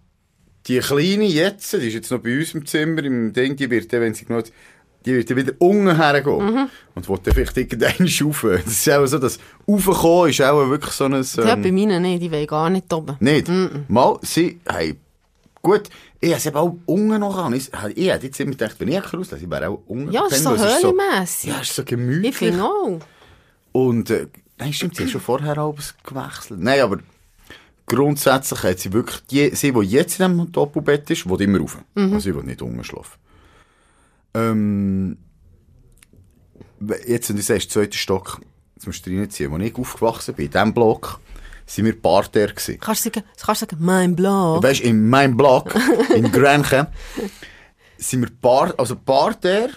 die 0.66 0.78
Kleine 0.80 1.24
jetzt, 1.24 1.72
die 1.72 1.78
ist 1.78 1.94
jetzt 1.94 2.10
noch 2.10 2.18
bei 2.20 2.38
uns 2.38 2.54
im 2.54 2.66
Zimmer, 2.66 3.02
im 3.02 3.32
Ding, 3.32 3.56
die 3.56 3.70
wird 3.70 3.90
dann, 3.92 4.02
wenn 4.02 4.14
sie 4.14 4.26
genau, 4.26 4.42
die 5.06 5.14
wird 5.14 5.30
dann 5.30 5.36
wieder 5.38 5.54
unten 5.58 5.96
hergehen. 5.96 6.54
Mhm. 6.54 6.68
Und 6.94 7.08
will 7.08 7.18
dann 7.24 7.34
vielleicht 7.34 7.56
irgendeinen 7.56 8.08
rauf. 8.22 8.46
Das 8.64 8.66
ist 8.66 8.90
auch 8.90 9.06
so, 9.06 9.18
das 9.18 9.38
Raufkommen 9.66 10.30
ist 10.30 10.42
auch 10.42 10.68
wirklich 10.68 10.92
so 10.92 11.04
ein... 11.06 11.14
Ja, 11.36 11.54
ähm, 11.54 11.62
bei 11.62 11.72
meinen 11.72 12.02
nicht, 12.02 12.22
die 12.22 12.30
wollen 12.30 12.46
gar 12.46 12.68
nicht 12.68 12.92
oben. 12.92 13.16
nicht? 13.20 13.48
Mal, 13.88 14.18
sie, 14.22 14.60
hey, 14.68 14.96
gut, 15.68 15.88
ich 16.20 16.34
habe 16.34 16.48
aber 16.48 16.60
auch 16.60 16.76
unten 16.86 17.20
noch 17.20 17.36
an. 17.36 17.52
Ich, 17.52 17.70
ich 17.94 18.08
hätte 18.08 18.26
jetzt 18.26 18.40
immer 18.40 18.52
gedacht, 18.52 18.76
wenn 18.78 18.88
ich 18.88 19.12
rauslasse, 19.12 19.44
ich 19.44 19.50
wäre 19.50 19.68
auch 19.68 19.82
unten 19.86 20.12
Ja, 20.12 20.24
es 20.26 20.36
ist 20.36 20.44
so 20.44 20.56
höhlenmässig. 20.56 21.50
Ja, 21.50 21.60
es 21.60 21.68
ist 21.68 21.76
so 21.76 21.84
gemütlich. 21.84 22.30
Ich 22.30 22.36
finde 22.36 22.64
auch. 22.64 22.98
Und, 23.72 24.10
äh, 24.10 24.28
nein, 24.58 24.72
stimmt, 24.72 24.96
sie 24.96 25.04
hat 25.04 25.10
schon 25.10 25.20
vorher 25.20 25.58
alles 25.58 25.94
gewechselt. 26.02 26.60
Nein, 26.60 26.80
aber 26.80 26.98
grundsätzlich 27.86 28.62
hat 28.62 28.78
sie 28.78 28.92
wirklich, 28.92 29.20
die, 29.26 29.54
sie, 29.54 29.72
die 29.72 29.80
jetzt 29.80 30.18
in 30.20 30.30
diesem 30.32 30.52
Doppelbett 30.52 31.10
ist, 31.10 31.28
will 31.28 31.40
immer 31.42 31.60
rauf. 31.60 31.78
Also 31.94 32.18
sie 32.20 32.34
will 32.34 32.44
nicht 32.44 32.62
unten 32.62 32.82
schlafen. 32.82 33.18
Ähm, 34.34 35.18
jetzt, 37.06 37.28
wenn 37.28 37.36
du 37.36 37.42
sagst, 37.42 37.70
zweiter 37.70 37.96
Stock, 37.96 38.40
jetzt 38.76 38.86
musst 38.86 39.06
du 39.06 39.10
reinziehen. 39.10 39.52
Als 39.52 39.62
ich 39.64 39.76
aufgewachsen 39.76 40.34
bin, 40.34 40.46
in 40.46 40.52
diesem 40.52 40.74
Block, 40.74 41.20
sind 41.68 41.84
wir 41.84 42.00
Parterre 42.00 42.54
gewesen. 42.54 42.78
Kannst 42.80 43.04
du 43.04 43.10
sagen, 43.10 43.26
kannst 43.40 43.62
du 43.62 43.66
sagen 43.66 43.76
mein 43.84 44.16
Blog? 44.16 44.62
Weißt 44.62 44.80
in 44.80 45.08
meinem 45.08 45.36
Block, 45.36 45.74
in 46.14 46.32
Grenchen, 46.32 46.86
sind 47.98 48.22
wir 48.22 48.30
Bar, 48.40 48.74
also 48.78 48.96
Parterre, 48.96 49.72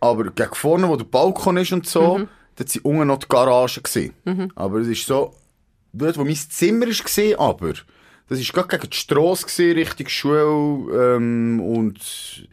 aber 0.00 0.24
gegen 0.30 0.54
vorne, 0.54 0.88
wo 0.88 0.96
der 0.96 1.04
Balkon 1.04 1.56
ist 1.58 1.72
und 1.72 1.86
so, 1.86 2.20
dort 2.56 2.68
sind 2.68 2.84
unten 2.84 3.06
noch 3.06 3.18
die 3.18 3.28
Garagen 3.28 3.82
gewesen. 3.82 4.14
Aber 4.56 4.80
es 4.80 4.88
ist 4.88 5.06
so, 5.06 5.34
dort, 5.92 6.18
wo 6.18 6.24
mein 6.24 6.34
Zimmer 6.34 6.88
ist 6.88 7.04
gewesen, 7.04 7.38
aber, 7.38 7.74
das 8.28 8.40
ist 8.40 8.52
gerade 8.52 8.68
gegen 8.68 8.90
die 8.90 8.96
Strasse 8.96 9.46
gewesen, 9.46 9.78
Richtung 9.78 10.08
Schule, 10.08 11.16
ähm, 11.16 11.60
und 11.60 12.48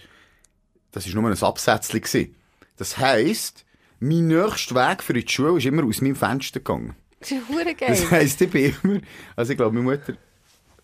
das 0.92 1.08
ist 1.08 1.16
nur 1.16 1.28
ein 1.28 1.42
Absätzchen 1.42 2.02
gewesen. 2.02 2.36
Das 2.78 2.98
heisst, 3.00 3.66
mein 4.00 4.28
nächster 4.28 4.76
Weg 4.76 5.02
für 5.02 5.14
die 5.14 5.28
Schule 5.28 5.58
ist 5.58 5.66
immer 5.66 5.84
aus 5.84 6.02
meinem 6.02 6.16
Fenster 6.16 6.60
gegangen. 6.60 6.96
Das 7.24 7.32
ist 7.32 7.50
hure 7.50 7.74
geil. 7.76 7.90
Das 7.90 8.12
heisst, 8.12 8.42
ich 8.42 8.50
bin 8.50 8.76
immer, 8.84 9.00
also 9.36 9.52
ich 9.52 9.58
glaube, 9.58 9.76
meine 9.76 9.92
Mutter 9.98 10.14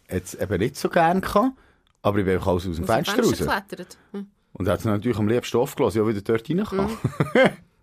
hat 0.10 0.24
es 0.24 0.34
eben 0.36 0.58
nicht 0.60 0.76
so 0.78 0.90
gern 0.90 1.22
gehabt, 1.22 1.52
aber 2.02 2.18
ich 2.20 2.26
bin 2.26 2.34
einfach 2.36 2.48
alles 2.48 2.68
aus 2.68 2.76
dem 2.78 2.84
Aus 2.84 2.88
dem 2.88 3.06
Fenster 3.06 3.24
raus. 3.24 3.38
geklettert. 3.38 3.98
Hm. 4.12 4.28
Und 4.54 4.68
hat 4.68 4.80
es 4.80 4.86
natürlich 4.86 5.18
am 5.18 5.28
liebsten 5.28 5.58
aufgelassen, 5.58 6.00
ja, 6.00 6.08
wieder 6.08 6.22
dort 6.22 6.50
rein 6.50 6.64
kann. 6.66 6.90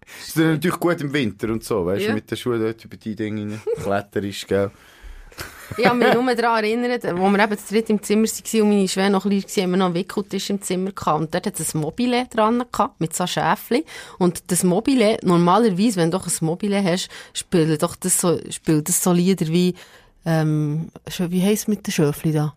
Das 0.08 0.28
ist 0.28 0.36
dann 0.38 0.52
natürlich 0.52 0.78
gut 0.80 1.00
im 1.00 1.12
Winter 1.12 1.48
und 1.48 1.64
so, 1.64 1.84
weißt 1.86 2.04
du, 2.04 2.08
Ja. 2.08 2.14
mit 2.14 2.30
den 2.30 2.36
Schuhen 2.36 2.60
dort 2.60 2.84
über 2.84 2.96
die 2.96 3.14
Dinge 3.16 3.52
rein. 3.52 3.60
kletterisch, 3.82 4.46
gell. 4.46 4.70
Ich 5.76 5.86
habe 5.86 5.96
mich 5.96 6.14
nur 6.14 6.34
daran 6.34 6.64
erinnert, 6.64 7.04
wo 7.18 7.28
wir 7.28 7.42
eben 7.42 7.58
zu 7.58 7.74
dritt 7.74 7.90
im 7.90 8.02
Zimmer 8.02 8.26
waren 8.26 8.62
und 8.62 8.68
meine 8.68 8.88
Schwester 8.88 9.10
noch 9.10 9.22
klein 9.22 9.42
war, 9.42 9.62
haben 9.62 9.70
wir 9.70 9.76
noch 9.76 9.86
einen 9.86 9.94
Wickeltisch 9.94 10.50
im 10.50 10.62
Zimmer 10.62 10.92
gehabt. 10.92 11.20
Und 11.20 11.34
dort 11.34 11.46
hat 11.46 11.60
es 11.60 11.74
ein 11.74 11.80
Mobile 11.80 12.26
dran 12.26 12.64
gehabt, 12.70 13.00
mit 13.00 13.14
so 13.14 13.26
Schäfchen. 13.26 13.82
Und 14.18 14.50
das 14.50 14.62
Mobile, 14.62 15.18
normalerweise, 15.22 15.96
wenn 15.96 16.10
du 16.10 16.18
doch 16.18 16.26
ein 16.26 16.32
Mobile 16.40 16.82
hast, 16.82 17.08
spielt 17.32 17.82
doch 17.82 17.96
das 17.96 18.20
so, 18.20 18.38
spielt 18.50 18.88
das 18.88 19.02
so 19.02 19.12
Lieder 19.12 19.46
wie, 19.48 19.74
ähm, 20.24 20.90
wie 21.18 21.42
heisst 21.42 21.62
es 21.62 21.68
mit 21.68 21.86
den 21.86 21.92
Schöfli 21.92 22.32
da? 22.32 22.54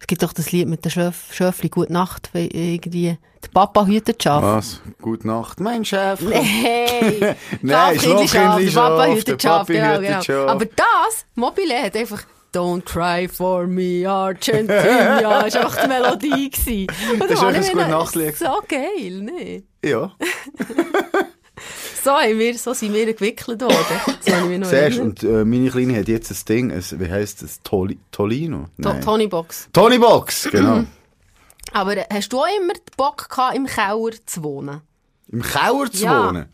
Es 0.00 0.06
gibt 0.06 0.22
doch 0.22 0.34
das 0.34 0.52
Lied 0.52 0.68
mit 0.68 0.84
den 0.84 0.90
Schöf 0.90 1.32
Schöfli, 1.32 1.70
Gute 1.70 1.92
Nacht, 1.92 2.28
irgendwie, 2.34 3.16
der 3.42 3.48
Papa 3.48 3.86
hütet 3.86 4.20
die 4.20 4.24
Schafe. 4.24 4.46
Was? 4.46 4.80
Gute 5.00 5.26
Nacht, 5.26 5.60
mein 5.60 5.82
Chef. 5.84 6.20
Hey! 6.30 7.34
Nein, 7.62 7.98
Schafkindli 7.98 8.28
Schaf, 8.28 8.58
der 8.58 8.70
Papa 8.70 9.06
Schaf, 9.06 9.16
hütet 9.16 9.42
Papi 9.42 9.72
genau, 9.72 10.20
genau. 10.20 10.46
Aber 10.46 10.66
das, 10.66 11.24
Mobile, 11.34 11.82
hat 11.82 11.96
einfach 11.96 12.22
Don't 12.54 12.84
cry 12.84 13.26
for 13.28 13.66
me, 13.66 14.06
Argentina. 14.08 15.20
Das 15.20 15.24
war 15.24 15.44
einfach 15.44 15.82
die 15.82 15.88
Melodie. 15.88 16.50
gewesen. 16.50 16.86
Und 17.12 17.20
Das 17.22 17.30
ist 17.32 17.42
ein 17.42 17.52
mir 17.54 17.60
Gute-Nacht-Lied. 17.84 18.36
So 18.36 18.62
geil, 18.68 19.20
ne? 19.22 19.62
Ja, 19.84 20.12
So, 22.04 22.10
haben 22.10 22.38
wir, 22.38 22.58
so 22.58 22.74
sind 22.74 22.92
wir 22.92 23.12
gewickelt 23.14 23.62
worden. 23.62 23.76
So 24.20 24.58
noch 24.58 24.68
siehst. 24.68 24.98
Und 24.98 25.22
äh, 25.22 25.44
meine 25.44 25.70
Kleine 25.70 25.98
hat 25.98 26.08
jetzt 26.08 26.30
ein 26.30 26.36
Ding, 26.46 26.70
ein, 26.72 26.84
wie 27.00 27.10
heisst 27.10 27.42
das? 27.42 27.62
Toli, 27.62 27.98
Tolino? 28.10 28.66
To-. 28.82 29.00
Tony 29.02 29.26
Box. 29.26 29.68
Tony 29.72 29.98
Box, 29.98 30.48
genau. 30.50 30.84
Aber 31.72 31.96
äh, 31.96 32.04
hast 32.12 32.28
du 32.30 32.40
auch 32.40 32.46
immer 32.60 32.74
den 32.74 32.82
Bock 32.98 33.28
gehabt, 33.30 33.56
im 33.56 33.64
Keller 33.66 34.10
zu 34.26 34.42
wohnen? 34.42 34.82
Im 35.28 35.40
Keller 35.42 35.90
zu 35.90 36.04
Ja. 36.04 36.26
wohnen? 36.28 36.46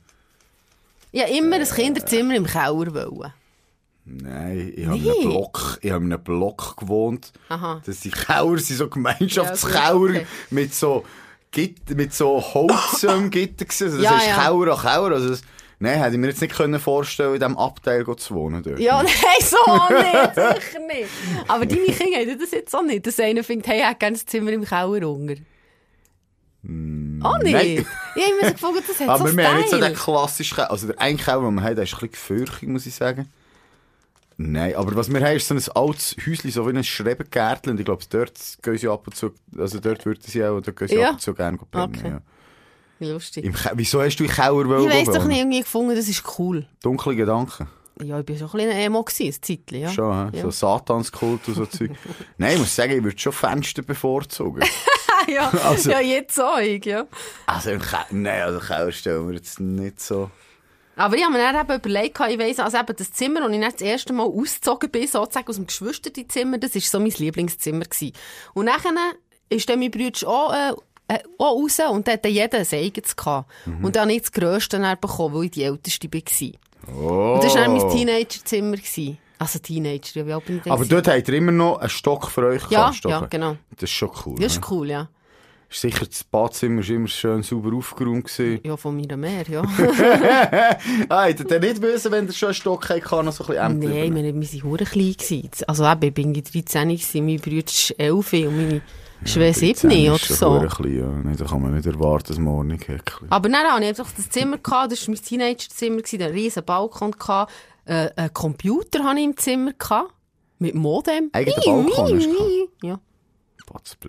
Ja, 1.11 1.25
immer 1.27 1.57
ein 1.57 1.65
Kinderzimmer 1.65 2.37
im 2.37 2.47
Keller 2.47 2.95
wollen. 2.95 3.33
Nein, 4.13 4.73
ich 4.77 4.87
habe 4.87 4.97
in 4.97 5.03
Nee. 5.05 5.11
einem 5.13 5.31
Block, 5.31 5.79
ich 5.83 5.91
habe 5.93 6.05
in 6.05 6.13
einem 6.13 6.23
Block 6.25 6.77
gewohnt. 6.77 7.33
Aha. 7.49 7.81
Das 7.87 8.01
sind 8.03 8.15
Keller, 8.17 8.59
sind 8.59 8.77
so 8.77 8.89
Gemeinschaftskeller 8.89 9.83
Ja, 10.15 10.21
okay. 10.21 10.27
mit 10.51 10.75
so 10.75 11.05
Gitter, 11.53 11.95
mit 11.95 12.13
so 12.13 12.43
Holzgitter 12.43 13.65
gewesen. 13.65 13.85
Also 13.85 13.97
das 13.99 14.05
Ja, 14.05 14.17
ist 14.19 14.27
ja. 14.27 14.35
Keller 14.35 14.73
an 14.75 14.81
Keller. 14.81 15.15
Also 15.15 15.29
das, 15.29 15.43
nein, 15.79 15.99
hätte 15.99 16.13
ich 16.15 16.19
mir 16.19 16.27
jetzt 16.29 16.41
nicht 16.41 16.55
können 16.57 16.81
vorstellen, 16.81 17.35
in 17.35 17.41
diesem 17.41 17.57
Abteil 17.57 18.05
zu 18.17 18.35
wohnen 18.35 18.63
dort. 18.63 18.81
Ja, 18.81 19.03
nein, 19.03 19.13
so 19.41 19.57
nicht, 19.95 20.35
sicher 20.35 20.81
nicht. 20.87 21.09
Aber 21.49 21.65
deine 21.67 21.83
Kinder 21.87 22.19
haben 22.19 22.39
das 22.41 22.51
jetzt 22.51 22.75
auch 22.75 22.83
nicht. 22.83 23.07
Dass 23.07 23.21
einer 23.21 23.45
findet, 23.45 23.69
hey, 23.69 23.79
ich 23.81 23.87
hätte 23.87 23.99
gerne 23.99 24.17
Zimmer 24.17 24.51
im 24.53 24.65
Keller 24.65 25.09
unter. 25.09 25.35
Auch 27.23 27.39
nicht? 27.39 27.53
nein. 27.55 27.87
Ich 28.17 28.23
habe 28.25 28.35
mir 28.41 28.47
so 28.49 28.53
gefunden, 28.53 28.85
das 28.87 29.01
hat 29.01 29.09
Aber 29.09 29.29
so 29.29 29.37
wir 29.37 29.49
haben 29.49 29.57
nicht 29.59 29.71
so 29.71 29.77
Style. 29.77 29.91
den 29.93 29.99
klassischen 29.99 30.55
Keller. 30.57 30.71
Also 30.71 30.87
der 30.89 31.01
eine 31.01 31.17
Keller, 31.17 31.41
den 31.43 31.55
wir 31.55 31.63
haben, 31.63 31.75
der 31.77 31.85
ist 31.85 31.93
ein 31.95 31.99
bisschen 32.01 32.11
gefürchtig, 32.13 32.69
muss 32.69 32.87
ich 32.87 32.95
sagen. 32.95 33.31
Nein, 34.43 34.75
aber 34.75 34.97
was 34.97 35.13
wir 35.13 35.21
haben, 35.21 35.37
ist 35.37 35.49
so 35.49 35.55
ein 35.55 35.63
altes 35.75 36.17
Häuschen, 36.27 36.51
so 36.51 36.67
wie 36.67 36.71
ein 36.77 36.83
Schrebengärtchen. 36.83 37.73
Und 37.73 37.79
ich 37.79 37.85
glaube, 37.85 38.03
dort 38.09 38.33
gehen 38.63 38.79
sie 38.79 38.89
ab 38.89 39.07
und 39.07 39.15
zu, 39.15 39.33
also 39.59 39.79
dort 39.81 40.07
würden 40.07 40.23
sie 40.25 40.43
auch, 40.43 40.61
dort 40.63 40.77
gehen 40.79 40.89
sie 40.89 40.95
Ja. 40.97 41.09
ab 41.09 41.13
und 41.15 41.21
zu 41.21 41.35
gerne 41.35 41.59
pennen. 41.71 41.95
Okay. 41.95 42.09
Ja. 42.09 42.21
Wie 43.01 43.07
lustig. 43.11 43.45
Im 43.45 43.55
Wieso 43.75 44.01
hast 44.01 44.17
du 44.17 44.25
in 44.25 44.31
Keller 44.31 44.63
Ich 44.63 44.91
weiss 44.91 45.15
doch 45.15 45.25
nicht, 45.27 45.39
irgendwie 45.41 45.61
gefunden, 45.61 45.95
das 45.95 46.09
ist 46.09 46.23
cool. 46.39 46.67
Dunkle 46.83 47.17
Gedanken. 47.17 47.69
Ja, 48.03 48.19
ich 48.19 48.25
bin 48.25 48.39
schon 48.39 48.49
ein 48.49 48.53
bisschen 48.57 48.71
Emo 48.71 49.03
gewesen, 49.03 49.27
ein 49.27 49.43
Zeitchen, 49.43 49.79
ja. 49.79 49.91
Schon? 49.91 50.33
Ja. 50.33 50.43
so 50.43 50.51
Satanskult 50.51 51.47
und 51.49 51.55
so 51.55 51.67
Zeug. 51.67 51.91
Nein, 52.39 52.55
ich 52.55 52.59
muss 52.61 52.75
sagen, 52.75 52.93
ich 52.97 53.05
würde 53.05 53.19
schon 53.19 53.33
Fenster 53.33 53.83
bevorzugen. 53.83 54.63
ja, 55.29 55.51
Also- 55.51 55.91
ja, 55.91 56.01
jetzt 56.01 56.41
auch, 56.41 56.59
ich, 56.61 56.83
ja. 56.87 57.07
also 57.47 57.71
im 57.73 57.81
Keller, 57.83 58.07
nein, 58.11 58.43
also 58.43 58.59
Keller 58.61 58.91
stellen 58.93 59.29
wir 59.29 59.35
jetzt 59.35 59.61
nicht 59.61 60.01
so. 60.01 60.31
Aber 61.01 61.17
ich 61.17 61.25
habe 61.25 61.33
mir 61.33 61.39
dann 61.39 61.57
eben 61.57 61.75
überlegt, 61.75 62.21
ich 62.29 62.39
weiss, 62.39 62.59
also 62.59 62.77
eben 62.77 62.95
das 62.95 63.13
Zimmer, 63.13 63.41
wo 63.43 63.49
ich 63.49 63.59
dann 63.59 63.73
das 63.73 63.81
erste 63.81 64.13
Mal 64.13 64.27
ausgezogen 64.27 64.91
bin, 64.91 65.07
sozusagen 65.07 65.49
aus 65.49 65.57
dem 65.57 65.67
Geschwisterzimmer, 65.67 66.59
das 66.59 66.75
war 66.75 66.83
so 66.83 67.01
mein 67.01 67.11
Lieblingszimmer. 67.11 67.85
Gewesen. 67.87 68.13
Und 68.53 68.67
nachher 68.67 68.93
ist 69.49 69.69
dann 69.71 69.79
mein 69.79 69.91
Bruder 69.91 70.29
auch, 70.29 70.53
äh, 70.53 70.73
äh, 71.09 71.19
auch 71.39 71.57
raus 71.57 71.79
und 71.91 72.07
dann 72.07 72.15
hat 72.15 72.25
dann 72.27 72.33
jeder 72.33 72.59
ein 72.59 72.67
eigenes 72.71 73.17
gehabt. 73.17 73.51
Mhm. 73.65 73.85
Und 73.85 73.97
dann 73.97 74.03
habe 74.03 74.13
ich 74.13 74.21
das 74.21 74.33
Grösste 74.33 74.79
bekommen, 75.01 75.35
weil 75.35 75.45
ich 75.45 75.51
die 75.53 75.63
Älteste 75.65 76.09
war. 76.13 76.95
Oh. 76.95 77.35
Und 77.35 77.45
das 77.45 77.55
war 77.55 77.63
dann 77.63 77.77
mein 77.77 77.91
Teenagerzimmer. 77.91 78.77
gewesen. 78.77 79.19
Also 79.39 79.59
Teenager, 79.59 80.21
ja, 80.21 80.27
wie 80.27 80.33
alt 80.35 80.45
bin 80.45 80.57
ich 80.59 80.63
denn? 80.65 80.73
Aber 80.73 80.85
dort 80.85 81.09
habt 81.09 81.29
ihr 81.29 81.35
immer 81.35 81.53
noch 81.53 81.79
einen 81.79 81.89
Stock 81.89 82.31
für 82.31 82.47
euch 82.47 82.71
Ja, 82.71 82.91
gehabt, 82.91 83.05
ja, 83.07 83.21
genau. 83.21 83.57
Das 83.71 83.85
ist 83.85 83.93
schon 83.93 84.11
cool. 84.27 84.35
Das 84.35 84.41
ne? 84.41 84.47
ist 84.61 84.71
cool, 84.71 84.91
ja. 84.91 85.09
Ist 85.71 85.83
sicher, 85.83 86.05
das 86.05 86.25
Badzimmer 86.25 86.83
war 86.83 86.91
immer 86.97 87.07
schön 87.07 87.45
sauber 87.45 87.77
aufgeräumt. 87.77 88.25
gewesen. 88.25 88.61
Ja, 88.65 88.77
von 88.77 88.97
meiner 88.97 89.17
mehr, 89.17 89.45
ja. 89.49 89.63
hättet 91.27 91.49
ihr 91.49 91.61
nicht 91.61 91.81
wissen, 91.81 92.11
wenn 92.11 92.27
ihr 92.27 92.33
schon 92.33 92.49
einen 92.49 92.55
Stock 92.55 92.89
hattet, 92.89 93.05
noch 93.13 93.33
so 93.33 93.45
ein 93.45 93.79
bisschen 93.79 93.79
Nein, 93.79 94.15
wir, 94.17 94.25
wir 94.25 94.35
waren 94.35 94.43
verdammt 94.43 94.85
klein. 94.91 95.13
gewesen. 95.13 95.51
Also 95.69 95.87
eben, 95.87 96.03
ich 96.03 96.15
bin 96.15 96.33
13, 96.35 96.89
gewesen, 96.89 97.25
mein 97.25 97.37
Bruder 97.37 97.67
ist 97.67 97.95
11 97.99 98.33
und 98.33 98.57
meine 98.57 98.83
Schwester 99.25 99.61
7 99.61 99.91
oder 100.09 100.15
ist 100.17 100.29
so. 100.29 100.51
verdammt 100.51 100.75
klein, 100.75 100.97
ja. 100.99 101.07
Nein, 101.07 101.37
da 101.37 101.45
kann 101.45 101.63
man 101.63 101.75
nicht 101.75 101.87
erwarten, 101.87 102.27
dass 102.27 102.39
man 102.39 102.67
nicht 102.67 102.89
häckelt. 102.89 103.31
Aber 103.31 103.49
dann 103.49 103.65
hatte 103.65 103.83
ich 103.85 103.89
einfach 103.91 104.11
das 104.17 104.29
Zimmer, 104.29 104.59
gehabt, 104.59 104.91
das 104.91 105.07
war 105.07 105.15
mein 105.15 105.23
Teenagerzimmer, 105.23 106.03
einen 106.13 106.33
riesen 106.33 106.65
Balkon, 106.65 107.13
gehabt, 107.13 107.53
äh, 107.85 108.11
einen 108.17 108.35
Computer 108.35 109.05
hatte 109.05 109.21
ich 109.21 109.25
im 109.25 109.37
Zimmer, 109.37 109.73
gehabt, 109.75 110.13
mit 110.59 110.75
Modem. 110.75 111.31
Eigenen 111.31 111.85
Miu, 111.85 111.85
Balkon 111.95 112.17
miu, 112.17 112.97
hast 113.73 113.97
du 114.03 114.09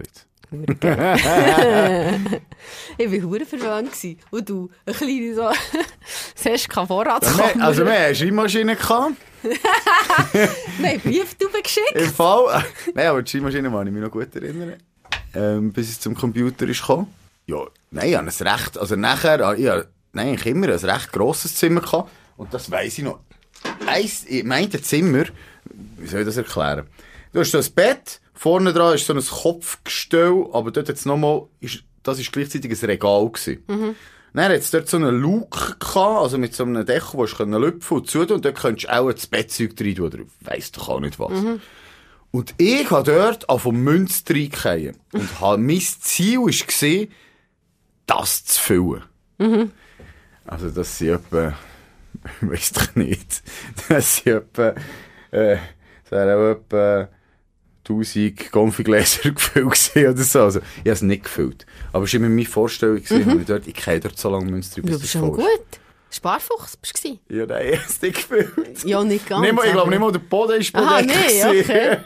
Ja. 0.51 1.15
Batzblitz. 1.15 2.41
Ich 2.97 3.09
war 3.11 3.19
verdammt 3.45 3.47
verwöhnt. 3.47 3.91
gewesen. 3.91 4.19
Und 4.29 4.49
du, 4.49 4.69
ein 4.85 4.93
kleiner 4.93 5.33
so, 5.35 5.41
das 6.35 6.45
hast 6.45 6.69
keine 6.69 6.83
Ja, 6.83 6.87
Vorratskammer. 6.87 7.55
wir- 7.55 7.63
also, 7.63 7.85
wir 7.85 7.91
hatten 7.93 8.03
eine 8.05 8.15
Schreibmaschine. 8.15 8.77
haben 8.77 9.17
Brieftube 10.99 11.61
geschickt. 11.63 11.91
Im 11.95 12.11
Fall. 12.13 12.63
Nein, 12.93 13.07
aber 13.07 13.23
die 13.23 13.31
Schreibmaschine 13.31 13.69
kann 13.71 13.87
ich 13.87 13.93
mich 13.93 14.03
noch 14.03 14.11
gut 14.11 14.35
erinnern. 14.35 14.75
Ähm, 15.33 15.71
bis 15.73 15.89
es 15.89 15.99
zum 15.99 16.15
Computer 16.15 16.67
ist 16.67 16.81
gekommen. 16.81 17.07
Ja, 17.47 17.65
nein, 17.89 18.09
ich 18.09 18.15
hatte 18.17 18.27
ein 18.27 18.47
recht, 18.47 18.77
also 18.77 18.95
nachher, 18.95 19.53
ich 19.57 19.67
hatte, 19.67 19.89
nein, 20.13 20.33
ich 20.35 20.45
immer 20.45 20.67
ein 20.67 20.73
recht 20.77 21.11
grosses 21.11 21.55
Zimmer 21.55 21.81
gehabt. 21.81 22.09
Und 22.37 22.53
das 22.53 22.69
weiss 22.69 22.97
ich 22.97 23.03
noch. 23.03 23.19
Eins, 23.87 24.25
ich 24.27 24.43
meinte 24.43 24.81
Zimmer, 24.81 25.23
wie 25.97 26.07
soll 26.07 26.19
ich 26.21 26.25
das 26.25 26.37
erklären? 26.37 26.87
Du 27.33 27.39
hast 27.39 27.51
so 27.51 27.57
ein 27.59 27.73
Bett, 27.73 28.19
vorne 28.41 28.73
dran 28.73 28.95
ist 28.95 29.05
so 29.05 29.13
ein 29.13 29.23
Kopfgestell, 29.23 30.47
aber 30.51 30.71
dort 30.71 30.87
jetzt 30.87 31.05
nochmal, 31.05 31.43
das 32.01 32.17
ist 32.17 32.31
gleichzeitig 32.31 32.71
ein 32.71 32.85
Regal 32.89 33.29
gewesen. 33.29 33.95
Dann 34.33 34.51
hat 34.51 34.73
dort 34.73 34.89
so 34.89 34.97
einen 34.97 35.21
Luke 35.21 35.75
gehabt, 35.77 36.21
also 36.23 36.39
mit 36.39 36.55
so 36.55 36.63
einem 36.63 36.83
Deckel, 36.83 37.13
wo 37.13 37.25
du 37.25 37.57
lüpfen 37.59 37.97
und 37.97 38.09
zutun, 38.09 38.37
und 38.37 38.45
dort 38.45 38.59
könntest 38.59 38.87
du 38.87 38.97
auch 38.97 39.11
das 39.11 39.27
Bettzeug 39.27 39.79
rein 39.79 39.93
tun, 39.93 40.05
oder 40.07 40.17
weiss 40.39 40.71
doch 40.71 40.89
auch 40.89 40.99
nicht 40.99 41.19
was. 41.19 41.33
Und 42.31 42.55
ich 42.57 42.89
habe 42.89 43.11
dort 43.11 43.47
auf 43.47 43.61
vom 43.61 43.75
Münz 43.75 44.23
reingehen. 44.27 44.97
Und 45.11 45.63
mein 45.63 45.79
Ziel 45.79 46.39
war, 46.39 47.07
das 48.07 48.45
zu 48.45 48.59
füllen. 48.59 49.03
Also, 50.47 50.71
das 50.71 50.97
sind 50.97 51.09
etwa, 51.09 51.53
ich 52.41 52.49
weiss 52.49 52.71
doch 52.71 52.95
nicht, 52.95 53.43
das 53.87 54.15
sind 54.15 54.33
etwa, 54.33 54.73
äh, 55.29 55.57
das 56.03 56.11
wären 56.11 56.55
etwa 56.55 57.09
1000 57.87 58.51
Konfigläser 58.51 59.31
gefüllt 59.31 59.91
oder 59.95 60.17
so. 60.23 60.41
Also, 60.43 60.59
ich 60.59 60.79
habe 60.79 60.91
es 60.91 61.01
nicht 61.01 61.23
gefüllt. 61.23 61.65
Aber 61.91 62.05
es 62.05 62.13
war 62.13 62.19
immer 62.19 62.29
meine 62.29 62.45
Vorstellung, 62.45 63.01
wenn 63.09 63.39
ich 63.39 63.45
dort, 63.45 63.67
ich 63.67 63.73
gehe 63.73 63.99
dort 63.99 64.17
so 64.17 64.29
lange 64.29 64.49
Münz 64.49 64.75
rein, 64.77 64.83
Du 64.83 64.91
bis 64.91 64.99
bist 64.99 65.11
schon 65.13 65.31
gut. 65.31 65.47
Sparfuchs 66.09 66.75
bist 66.75 67.03
du? 67.05 67.19
Ja, 67.29 67.45
nein, 67.45 67.67
ich 67.71 67.77
habe 67.79 67.89
es 67.89 68.01
nicht 68.01 68.15
gefüllt. 68.15 68.83
Ja, 68.83 69.03
nicht 69.03 69.27
ganz. 69.27 69.41
Nicht 69.41 69.53
mal, 69.53 69.65
ich 69.65 69.71
glaube 69.71 69.89
nicht 69.89 69.99
mal, 69.99 70.11
der 70.11 70.19
Boden 70.19 70.59
ist 70.59 70.75
Aha, 70.75 71.01
bedeckt 71.01 71.19
nee, 71.31 71.61
okay. 71.61 71.97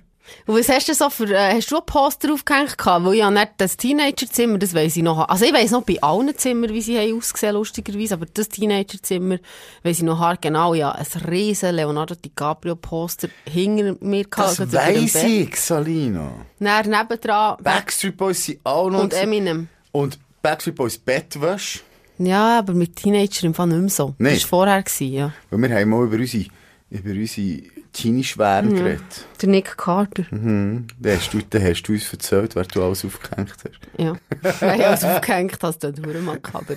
Und 0.46 0.58
was 0.58 0.68
hast 0.68 0.88
du 0.88 0.94
so 0.94 1.08
für, 1.08 1.30
äh, 1.30 1.54
hast 1.54 1.70
du 1.70 1.76
ein 1.78 1.86
Poster 1.86 2.32
aufgehängt 2.32 2.76
gehabt? 2.76 3.04
Weil 3.06 3.22
habe 3.22 3.34
nicht 3.34 3.52
das 3.56 3.78
Teenagerzimmer, 3.78 4.58
das 4.58 4.74
weiss 4.74 4.94
ich 4.94 5.02
noch. 5.02 5.26
Also 5.26 5.46
ich 5.46 5.54
weiss 5.54 5.70
noch 5.70 5.84
bei 5.84 6.02
allen 6.02 6.36
Zimmern, 6.36 6.74
wie 6.74 6.82
sie 6.82 6.98
haben 6.98 7.16
ausgesehen, 7.16 7.54
lustigerweise, 7.54 8.14
aber 8.14 8.26
das 8.26 8.50
Teenagerzimmer 8.50 9.38
weiss 9.82 9.98
ich 9.98 10.04
noch 10.04 10.18
hart 10.18 10.42
genau. 10.42 10.74
Ja, 10.74 10.92
ein 10.92 11.06
riesen 11.26 11.74
Leonardo 11.74 12.14
DiCaprio 12.14 12.76
Poster 12.76 13.28
hinter 13.50 13.96
mir 14.00 14.24
gehabt. 14.24 14.50
Das 14.50 14.60
also 14.60 14.76
weiss 14.76 15.14
ich, 15.14 15.56
Salina. 15.56 16.32
Dann 16.58 16.90
nebendran 16.90 17.56
Backstreet 17.62 18.16
Boys 18.16 18.44
sind 18.44 18.60
auch 18.64 18.90
noch. 18.90 19.00
und. 19.00 19.14
Eminem. 19.14 19.68
Und 19.92 20.18
Backstreet 20.42 20.74
Boys 20.74 20.98
Bettwäsche. 20.98 21.80
Ja, 22.18 22.58
aber 22.58 22.74
mit 22.74 22.96
Teenager 22.96 23.44
im 23.44 23.54
Fall 23.54 23.68
nicht 23.68 23.80
mehr 23.80 23.88
so. 23.88 24.14
Nicht? 24.18 24.36
Das 24.36 24.42
war 24.44 24.48
vorher, 24.48 24.82
gewesen, 24.82 25.12
ja. 25.12 25.32
Weil 25.50 25.62
wir 25.62 25.74
haben 25.74 25.88
mal 25.88 26.04
über 26.04 26.16
unsere, 26.16 26.44
über 26.90 27.10
unsere 27.10 27.62
Teenie-Schweren 27.94 28.68
Mhm. 28.70 28.74
geredet. 28.76 29.26
Der 29.40 29.48
Nick 29.48 29.76
Carter. 29.78 30.24
Mhm. 30.30 30.86
Dann 30.98 31.16
hast, 31.16 31.32
du, 31.32 31.40
dann 31.48 31.62
hast 31.62 31.82
du 31.84 31.92
uns 31.92 32.12
erzählt, 32.12 32.54
wer 32.54 32.64
du 32.64 32.82
alles 32.84 33.04
aufgehängt 33.04 33.54
hast. 33.64 33.80
Ja. 33.96 34.12
Ich 34.42 34.60
habe 34.60 34.86
alles 34.86 35.04
aufgehängt, 35.04 35.62
dass 35.62 35.78
der 35.78 35.92
Hure 35.92 36.18
makaber. 36.20 36.74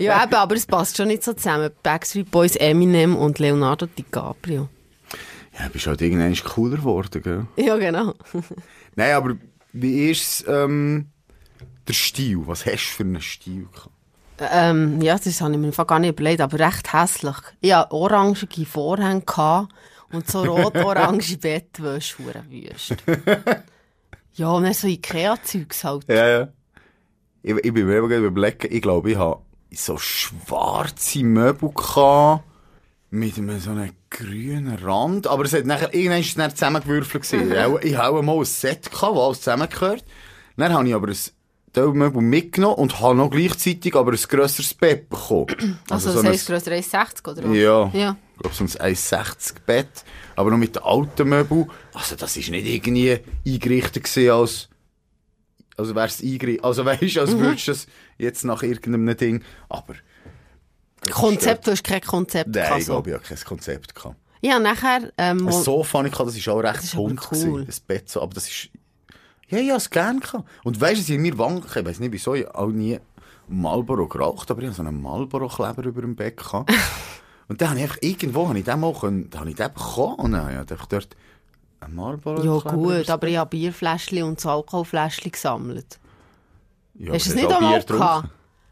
Ja, 0.00 0.24
eben, 0.24 0.34
aber 0.34 0.54
es 0.56 0.66
passt 0.66 0.96
schon 0.96 1.08
nicht 1.08 1.22
so 1.22 1.34
zusammen. 1.34 1.70
Backstreet 1.82 2.30
Boys, 2.30 2.56
Eminem 2.56 3.14
und 3.14 3.38
Leonardo 3.38 3.86
DiCaprio. 3.86 4.68
Ja, 5.58 5.68
bist 5.68 5.86
halt 5.86 6.00
irgendwann 6.02 6.34
cooler 6.44 6.78
geworden, 6.78 7.22
gell? 7.22 7.46
Ja, 7.56 7.76
genau. 7.76 8.14
Nein, 8.96 9.12
aber 9.12 9.36
wie 9.72 10.10
ist 10.10 10.44
ähm, 10.48 11.06
der 11.86 11.92
Stil? 11.92 12.38
Was 12.46 12.66
hast 12.66 12.84
du 12.90 12.96
für 12.96 13.02
einen 13.04 13.20
Stil 13.20 13.68
gehabt? 13.72 13.90
Ähm, 14.40 15.00
ja, 15.00 15.16
das 15.16 15.40
habe 15.40 15.52
ich 15.52 15.58
mir 15.58 15.70
gar 15.70 15.98
nicht 16.00 16.10
überlegt, 16.18 16.40
aber 16.40 16.58
recht 16.58 16.92
hässlich. 16.92 17.36
Ich 17.60 17.72
hatte 17.72 17.92
orangige 17.92 18.66
Vorhänge 18.66 19.20
gehabt 19.20 19.72
und 20.14 20.30
so 20.30 20.42
rot-orange 20.42 21.36
Bettwäsche, 21.38 22.18
hure 22.18 22.42
wüst. 22.50 22.94
Ja, 24.36 24.48
und 24.50 24.64
dann 24.64 24.74
so 24.74 24.88
Ikea-Zeugs 24.88 25.84
halt. 25.84 26.06
Ja, 26.08 26.26
ja. 26.28 26.48
Ich, 27.44 27.54
ich 27.54 27.72
bin 27.72 27.86
mir 27.86 27.98
eben 27.98 28.24
überlegen, 28.24 28.66
ich 28.68 28.82
glaube, 28.82 29.12
ich 29.12 29.16
habe 29.16 29.40
so 29.72 29.96
schwarze 29.96 31.22
Möbel 31.22 31.70
gehabt, 31.70 32.42
mit 33.10 33.38
einem 33.38 33.60
so 33.60 33.70
einem 33.70 33.92
grünen 34.10 34.74
Rand, 34.76 35.28
aber 35.28 35.44
es 35.44 35.52
hat 35.52 35.66
nachher, 35.66 35.94
irgendwann 35.94 36.18
ist 36.20 36.30
es 36.30 36.34
dann 36.34 36.50
zusammengewürfelt 36.50 37.22
gewesen. 37.22 37.52
Ich 37.82 37.90
Ich 37.92 37.96
habe 37.96 38.22
mal 38.22 38.36
ein 38.38 38.44
Set 38.44 38.90
gehabt, 38.90 39.14
wo 39.14 39.22
alles 39.24 39.38
zusammengehört. 39.38 40.04
Dann 40.56 40.72
habe 40.72 40.88
ich 40.88 40.94
aber 40.94 41.08
ein 41.08 41.16
Teilmöbel 41.72 42.20
mitgenommen 42.22 42.74
und 42.76 42.98
habe 43.00 43.14
noch 43.14 43.30
gleichzeitig 43.30 43.94
aber 43.94 44.10
ein 44.12 44.18
grösseres 44.18 44.74
Bett 44.74 45.08
bekommen. 45.08 45.78
Also, 45.90 46.10
so 46.10 46.16
das 46.16 46.24
ein- 46.24 46.32
heisst 46.32 46.46
grösser 46.48 46.72
1,60 46.72 47.30
oder 47.30 47.48
was? 47.48 47.56
Ja. 47.56 47.90
Ja. 47.92 48.16
Ich 48.34 48.38
glaube, 48.40 48.54
so 48.56 48.64
ein 48.64 48.94
1,60 48.94 49.54
Bett. 49.66 50.04
Aber 50.36 50.50
noch 50.50 50.58
mit 50.58 50.74
den 50.76 50.82
alten 50.82 51.28
Möbeln. 51.28 51.70
Also, 51.92 52.16
das 52.16 52.36
ist 52.36 52.50
nicht 52.50 52.66
irgendwie 52.66 53.18
eingerichtet 53.46 54.04
gewesen 54.04 54.30
als, 54.30 54.68
also 55.76 55.94
wär's 55.94 56.20
eingerichtet, 56.22 56.64
also 56.64 56.84
weisst, 56.86 57.14
Mhm. 57.14 57.20
als 57.20 57.30
würdest 57.38 57.68
du 57.68 57.72
das 57.72 57.86
jetzt 58.18 58.44
nach 58.44 58.62
irgendeinem 58.62 59.16
Ding, 59.16 59.42
aber. 59.68 59.94
Konzept, 61.12 61.66
du 61.66 61.72
hast 61.72 61.84
kein 61.84 62.00
Konzept 62.00 62.50
Nein, 62.54 62.64
gehabt, 62.64 62.80
ich 62.80 62.86
glaube, 62.86 63.10
ich 63.10 63.16
habe 63.16 63.24
kein 63.24 63.44
Konzept 63.44 63.94
gehabt. 63.94 64.16
Ja, 64.40 64.58
nachher, 64.58 65.12
ähm, 65.18 65.46
Ein 65.46 65.52
Sofa 65.52 65.98
habe 65.98 66.08
ich 66.08 66.12
gehabt, 66.14 66.30
das 66.34 66.46
war 66.46 66.54
auch 66.54 66.62
recht 66.62 66.82
ist 66.84 66.94
bunt. 66.94 67.20
cool. 67.32 67.64
Das 67.64 67.80
Bett 67.80 68.08
so, 68.08 68.20
aber 68.22 68.34
das 68.34 68.48
ist, 68.48 68.68
ja, 69.48 69.58
ich 69.58 69.68
habe 69.68 69.78
es 69.78 69.90
gerne 69.90 70.20
gehabt. 70.20 70.48
Und 70.64 70.80
weisst 70.80 71.00
du, 71.00 71.04
sie 71.04 71.14
in 71.16 71.22
mir 71.22 71.36
wanken, 71.38 71.66
ich 71.80 71.84
weiss 71.86 72.00
nicht 72.00 72.12
wieso, 72.12 72.34
ich 72.34 72.44
habe 72.46 72.54
auch 72.58 72.68
nie 72.68 72.98
Marlboro 73.48 74.06
geraucht, 74.08 74.50
aber 74.50 74.62
ich 74.62 74.68
hatte 74.68 74.76
so 74.76 74.82
einen 74.82 75.00
Marlboro-Kleber 75.02 75.84
über 75.84 76.00
dem 76.00 76.16
Bett 76.16 76.36
gehabt. 76.38 76.72
Und 77.48 77.60
dann 77.60 77.70
habe 77.70 77.78
ich 77.78 77.84
einfach, 77.84 77.98
irgendwo, 78.00 78.48
habe 78.48 78.58
ich 78.58 78.64
den 78.64 78.80
mal 78.80 78.92
können, 78.94 79.30
da 79.30 79.40
habe 79.40 79.50
ich 79.50 79.56
den 79.56 79.72
bekommen, 79.72 80.14
und 80.16 80.32
dann 80.32 80.42
habe 80.42 80.52
ich 80.52 80.58
einfach 80.58 80.86
dort 80.86 81.08
einen 81.80 81.94
Marlboro 81.94 82.42
ja 82.42 82.70
gut, 82.70 83.10
aber 83.10 83.28
ich 83.28 83.36
habe 83.36 83.50
Bierfläschchen 83.50 84.22
und 84.22 84.44
Alkoholfläschchen 84.44 85.32
gesammelt. 85.32 85.98
ja, 86.94 87.12
hast 87.12 87.26
du 87.26 87.30
es 87.30 87.36
nicht 87.36 87.52
auch 87.52 87.60
mal 87.60 87.82
gehabt? 87.82 88.28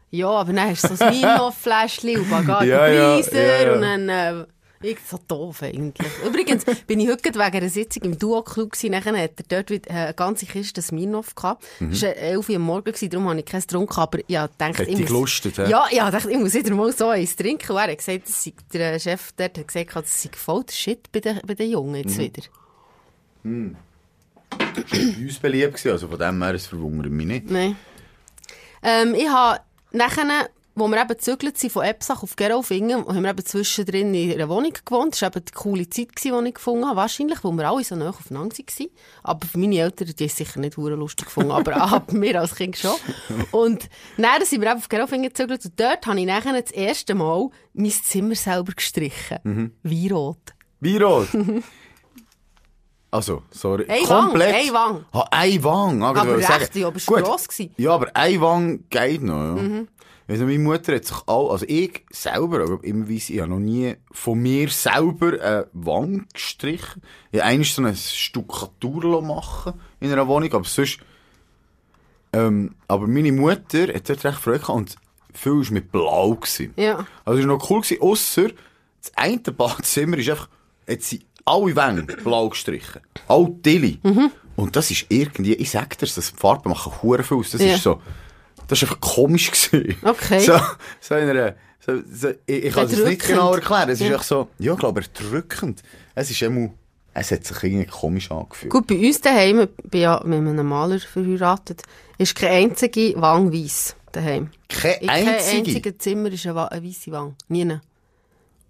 Ja, 0.09 0.29
aber 0.29 0.53
dann 0.53 0.69
hast 0.69 0.89
du 0.89 0.95
so 0.95 1.03
ein 1.03 1.13
Minhoff-Fläschchen 1.13 2.19
und 2.19 2.29
Bacardi 2.29 2.67
Ja, 2.67 2.87
ja, 2.87 3.17
ja. 3.19 3.73
und 3.73 3.81
dann... 3.81 4.09
Äh, 4.09 4.45
irgendwie 4.83 5.07
so 5.09 5.19
doof 5.27 5.63
eigentlich. 5.63 6.07
Übrigens 6.25 6.65
bin 6.87 6.99
ich 6.99 7.07
heute 7.09 7.23
wegen 7.25 7.39
einer 7.39 7.69
Sitzung 7.69 8.03
im 8.03 8.17
Duo-Club 8.19 8.71
gewesen. 8.71 8.91
Nachher 8.91 9.17
hat 9.17 9.31
er 9.37 9.45
dort 9.47 9.69
wieder 9.69 9.89
äh, 9.89 9.93
eine 9.93 10.13
ganze 10.13 10.45
Kiste 10.45 10.81
Smirnoff 10.81 11.33
gehabt. 11.35 11.63
Mhm. 11.79 11.91
Es 11.91 12.01
war 12.03 12.15
11 12.15 12.49
Uhr 12.49 12.55
am 12.57 12.61
Morgen, 12.63 12.85
gewesen, 12.85 13.09
darum 13.09 13.29
habe 13.29 13.39
ich 13.39 13.45
keins 13.45 13.67
getrunken. 13.67 13.99
Aber 13.99 14.19
ich 14.25 14.37
Hat 14.37 14.51
ich 14.79 14.97
muss... 14.97 15.07
gelustet? 15.07 15.57
Ja, 15.57 15.85
ja, 15.91 16.05
ich 16.07 16.11
dachte, 16.13 16.31
ich 16.31 16.37
muss 16.37 16.53
wieder 16.53 16.73
mal 16.75 16.91
so 16.93 17.07
eins 17.09 17.35
trinken. 17.35 17.71
Und 17.71 17.77
er 17.77 17.91
hat 17.91 17.97
gesagt, 17.97 18.27
das 18.27 18.43
sei, 18.43 18.53
der 18.73 18.99
Chef 18.99 19.31
dort 19.37 19.57
hat 19.57 19.67
gesagt, 19.67 19.95
das 19.95 20.21
sei 20.23 20.29
voll 20.35 20.63
der 20.63 20.73
Shit 20.73 21.11
bei 21.11 21.19
den, 21.19 21.39
bei 21.45 21.53
den 21.53 21.71
Jungen 21.71 21.95
jetzt 21.95 22.17
Mhm. 22.17 22.21
wieder. 22.21 22.43
bei 24.91 25.23
uns 25.23 25.39
beliebt 25.39 25.73
gewesen, 25.73 25.91
also 25.91 26.07
von 26.07 26.19
dem 26.19 26.41
her, 26.43 26.53
es 26.53 26.67
verwundert 26.67 27.11
mich 27.11 27.25
nicht. 27.25 27.49
Nein. 27.49 27.75
Ähm, 28.81 29.15
ich 29.15 29.27
habe 29.27 29.59
nachher, 29.91 30.49
wo 30.75 30.87
wir 30.87 30.97
eben 30.99 31.07
gezügelt 31.07 31.57
sind 31.57 31.71
von 31.71 31.83
Epsach 31.83 32.23
auf 32.23 32.35
Gerolfingen, 32.35 33.05
haben 33.05 33.21
wir 33.21 33.29
eben 33.29 33.45
zwischendrin 33.45 34.13
in 34.13 34.31
einer 34.33 34.49
Wohnung 34.49 34.73
gewohnt. 34.85 35.13
Das 35.13 35.21
war 35.21 35.29
eben 35.35 35.45
die 35.45 35.51
coole 35.53 35.89
Zeit, 35.89 36.15
gewesen, 36.15 36.43
die 36.43 36.49
ich 36.49 36.55
gefunden 36.55 36.85
habe. 36.85 36.95
Wahrscheinlich, 36.97 37.43
weil 37.43 37.51
wir 37.53 37.69
alle 37.69 37.83
so 37.83 37.95
nah 37.95 38.09
aufeinander 38.09 38.57
waren. 38.57 38.87
Aber 39.23 39.47
für 39.47 39.57
meine 39.59 39.77
Eltern, 39.77 40.07
die 40.07 40.23
haben 40.23 40.27
es 40.27 40.35
sicher 40.37 40.59
nicht 40.59 40.77
hure 40.77 40.95
lustig 40.95 41.25
gefunden, 41.27 41.51
aber 41.51 41.75
ab 41.81 42.11
mir 42.11 42.39
als 42.39 42.55
Kind 42.55 42.75
schon. 42.77 42.95
Und 43.51 43.87
dann 44.17 44.45
sind 44.45 44.61
wir 44.61 44.69
eben 44.71 44.79
auf 44.79 44.89
Gerolfingen 44.89 45.29
gezügelt 45.29 45.63
und 45.65 45.79
dort 45.79 46.05
habe 46.07 46.19
ich 46.19 46.25
nachher 46.25 46.59
das 46.59 46.71
erste 46.71 47.13
Mal 47.13 47.49
mein 47.73 47.91
Zimmer 47.91 48.35
selber 48.35 48.73
gestrichen. 48.73 49.37
Mhm. 49.43 49.71
Wie 49.83 50.09
rot. 50.09 50.53
Wie 50.79 50.97
rot? 50.97 51.27
Also, 53.11 53.43
sorry. 53.51 53.85
Ein 53.87 54.09
Wang, 54.09 54.29
Komplett. 54.29 54.55
ein 54.55 54.73
Wang. 54.73 55.05
Ah, 55.11 55.27
ein 55.29 55.63
Wang. 55.63 56.01
Ah, 56.01 56.09
Aber 56.09 56.35
ich 56.39 56.49
recht, 56.49 56.75
ja, 56.75 56.87
aber 56.87 56.97
es 56.97 57.07
war 57.07 57.21
gross 57.21 57.47
gewesen. 57.47 57.71
Ja, 57.77 57.91
aber 57.91 58.07
ein 58.15 58.41
Wang 58.41 58.85
geht 58.89 59.21
noch, 59.21 59.35
ja. 59.35 59.61
Mhm. 59.61 59.87
Also 60.33 60.45
meine 60.45 60.57
Mutter 60.57 60.95
hat 60.95 61.05
sich 61.05 61.17
all, 61.27 61.51
also 61.51 61.63
ich 61.67 62.03
selber, 62.09 62.63
aber 62.63 62.83
immer 62.83 63.07
weiss, 63.07 63.29
ich 63.29 63.39
habe 63.39 63.51
noch 63.51 63.59
nie 63.59 63.93
von 64.11 64.39
mir 64.41 64.67
selber 64.69 65.39
eine 65.39 65.67
Wang 65.73 66.25
gestrichen. 66.33 67.03
Ich 67.31 67.39
habe 67.39 67.49
einmal 67.49 67.65
so 67.65 67.81
eine 67.83 67.95
Stuckatur 67.95 69.21
machen 69.21 69.73
in 69.99 70.11
einer 70.11 70.27
Wohnung, 70.27 70.51
aber 70.51 70.63
sonst, 70.63 70.97
ähm, 72.33 72.73
aber 72.87 73.05
meine 73.07 73.31
Mutter 73.31 73.93
hat 73.93 74.09
dort 74.09 74.25
recht 74.25 74.39
Freude 74.39 74.59
gehabt 74.59 74.69
und 74.77 74.95
viel 75.35 75.51
war 75.51 75.71
mit 75.71 75.91
Blau 75.91 76.33
gewesen. 76.33 76.73
Ja. 76.77 77.05
Also 77.25 77.39
es 77.39 77.47
war 77.47 77.55
noch 77.55 77.69
cool 77.69 77.81
gewesen, 77.81 78.01
ausser 78.01 78.47
das 79.01 79.11
eine 79.15 79.37
Badzimmer 79.37 80.17
ist 80.17 80.29
einfach, 80.29 80.49
jetzt 80.87 81.09
sind 81.09 81.25
alle 81.45 81.75
Wände 81.75 82.15
blau 82.23 82.49
gestrichen. 82.49 83.01
Alle 83.27 83.53
Tilly. 83.61 83.99
Mhm. 84.01 84.31
Und 84.55 84.75
das 84.77 84.89
ist 84.89 85.05
irgendwie, 85.09 85.53
ich 85.55 85.69
sag 85.71 85.95
dir, 85.97 86.07
das 86.07 86.29
Farben 86.29 86.69
machen 86.69 86.93
hure 87.03 87.21
viel 87.23 87.37
aus. 87.37 87.51
Das 87.51 87.61
Ja. 87.61 87.75
ist 87.75 87.83
so, 87.83 88.01
das 88.67 88.81
ist 88.81 88.89
einfach 88.89 89.01
komisch 89.01 89.51
gewesen. 89.51 89.95
Okay. 90.03 90.39
So, 90.39 90.59
so 90.99 91.15
in 91.15 91.29
einer, 91.29 91.55
so, 91.85 92.01
so, 92.11 92.29
ich, 92.45 92.65
ich 92.65 92.73
kann 92.73 92.85
es 92.85 92.97
nicht 93.03 93.25
genau 93.27 93.53
erklären. 93.53 93.89
Es 93.89 93.99
ist 93.99 94.07
Ja. 94.07 94.13
einfach 94.13 94.23
so, 94.23 94.47
ja, 94.59 94.73
ich 94.73 94.79
glaube, 94.79 95.01
erdrückend. 95.01 95.81
Es 96.15 96.29
ist 96.31 96.41
immer, 96.41 96.69
es 97.13 97.31
hat 97.31 97.45
sich 97.45 97.63
irgendwie 97.63 97.85
komisch 97.85 98.31
angefühlt. 98.31 98.71
Gut, 98.71 98.87
bei 98.87 98.95
uns 98.95 99.21
daheim, 99.21 99.61
ich 99.61 99.89
bin 99.89 100.01
ja 100.01 100.21
mit 100.25 100.39
einem 100.39 100.67
Maler 100.67 100.99
verheiratet, 100.99 101.83
ist 102.17 102.35
keine 102.35 102.53
einzige 102.53 103.13
Wang 103.21 103.51
weiss 103.51 103.95
daheim. 104.11 104.49
Keine 104.69 105.09
einzige. 105.09 105.57
einzigen 105.57 105.99
Zimmer 105.99 106.31
ist 106.31 106.45
eine, 106.47 106.71
eine 106.71 106.87
weisse 106.87 107.11
Wang. 107.11 107.35
Nie. 107.49 107.77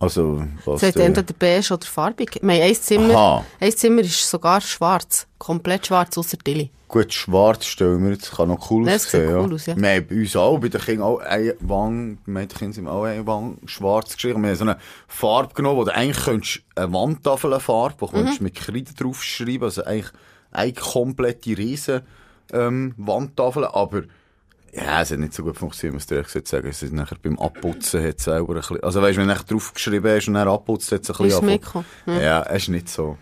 Also, 0.04 0.44
was 0.66 0.82
Es 0.84 0.90
hat 0.90 0.96
der- 0.96 1.06
entweder 1.06 1.34
beige 1.38 1.74
oder 1.74 1.86
farbig. 1.86 2.36
Haben 2.42 2.50
ein 2.50 2.76
Zimmer, 2.76 3.16
Aha. 3.16 3.46
ein 3.60 3.72
Zimmer 3.72 4.02
ist 4.02 4.30
sogar 4.30 4.60
schwarz. 4.60 5.28
Komplett 5.38 5.88
schwarz, 5.88 6.18
außer 6.18 6.38
Tilly. 6.38 6.72
Gut, 6.90 7.12
schwarz 7.14 7.66
stellen 7.66 8.04
wir 8.04 8.12
jetzt, 8.12 8.32
kann 8.36 8.50
noch 8.50 8.70
cool 8.70 8.88
aussehen. 8.90 9.34
cool 9.36 9.54
aus, 9.54 9.66
ja. 9.66 9.76
Wir 9.78 9.90
haben 9.96 10.08
bei 10.08 10.16
uns 10.16 10.36
auch, 10.36 10.60
bei 10.60 10.68
den 10.70 10.82
Kindern 10.82 11.08
auch 11.08 11.20
eine 11.20 11.56
Kindern 12.54 12.74
sind 12.74 12.84
wir 12.84 12.92
auch 12.92 13.06
eine 13.06 13.26
Wang 13.26 13.58
schwarz 13.66 14.14
gestrichen. 14.14 14.42
Wir 14.44 14.50
haben 14.50 14.56
so 14.58 14.64
eine 14.66 14.78
Farbe 15.08 15.54
genommen, 15.54 15.78
wo 15.78 15.84
du 15.86 15.96
eigentlich 15.96 16.24
könntest 16.24 16.60
eine 16.76 16.92
Wandtafel 16.94 17.60
Farbe, 17.62 17.96
wo 18.00 18.08
du 18.08 18.12
Mhm. 18.12 18.18
könntest 18.20 18.42
mit 18.42 18.56
Kreide 18.56 18.94
draufschreiben, 18.94 19.64
also 19.64 19.84
eigentlich 19.86 20.12
eine 20.52 20.74
komplette 20.74 21.58
riesen 21.58 22.02
ähm, 22.52 22.94
Wandtafel, 22.98 23.66
aber 23.66 24.04
ja, 24.76 25.02
es 25.02 25.12
hat 25.12 25.20
nicht 25.20 25.34
so 25.34 25.44
gut 25.44 25.58
funktioniert, 25.58 25.94
muss 25.94 26.06
ich 26.06 26.12
ehrlich 26.12 26.28
gesagt 26.28 26.48
sagen. 26.48 26.68
Es 26.68 26.82
ist 26.82 26.94
nachher 26.94 27.18
beim 27.22 27.38
Abputzen 27.40 28.04
hat 28.06 28.20
selber 28.20 28.54
ein 28.54 28.60
bisschen, 28.60 28.84
also 28.84 29.02
weißt 29.02 29.18
wenn 29.18 29.28
du 29.28 29.36
draufgeschrieben 29.36 30.12
hast 30.16 30.28
und 30.28 30.34
dann 30.34 30.48
abputzt, 30.48 30.92
hat 30.92 31.02
es 31.04 31.10
ein 31.10 31.14
Ist 31.14 31.18
bisschen 31.18 31.28
es 31.30 31.54
angefangen. 31.54 31.86
mitgekommen? 32.06 32.22
Ja, 32.22 32.42
es 32.44 32.64
ist 32.64 32.70
nicht 32.70 32.90
so. 32.90 33.18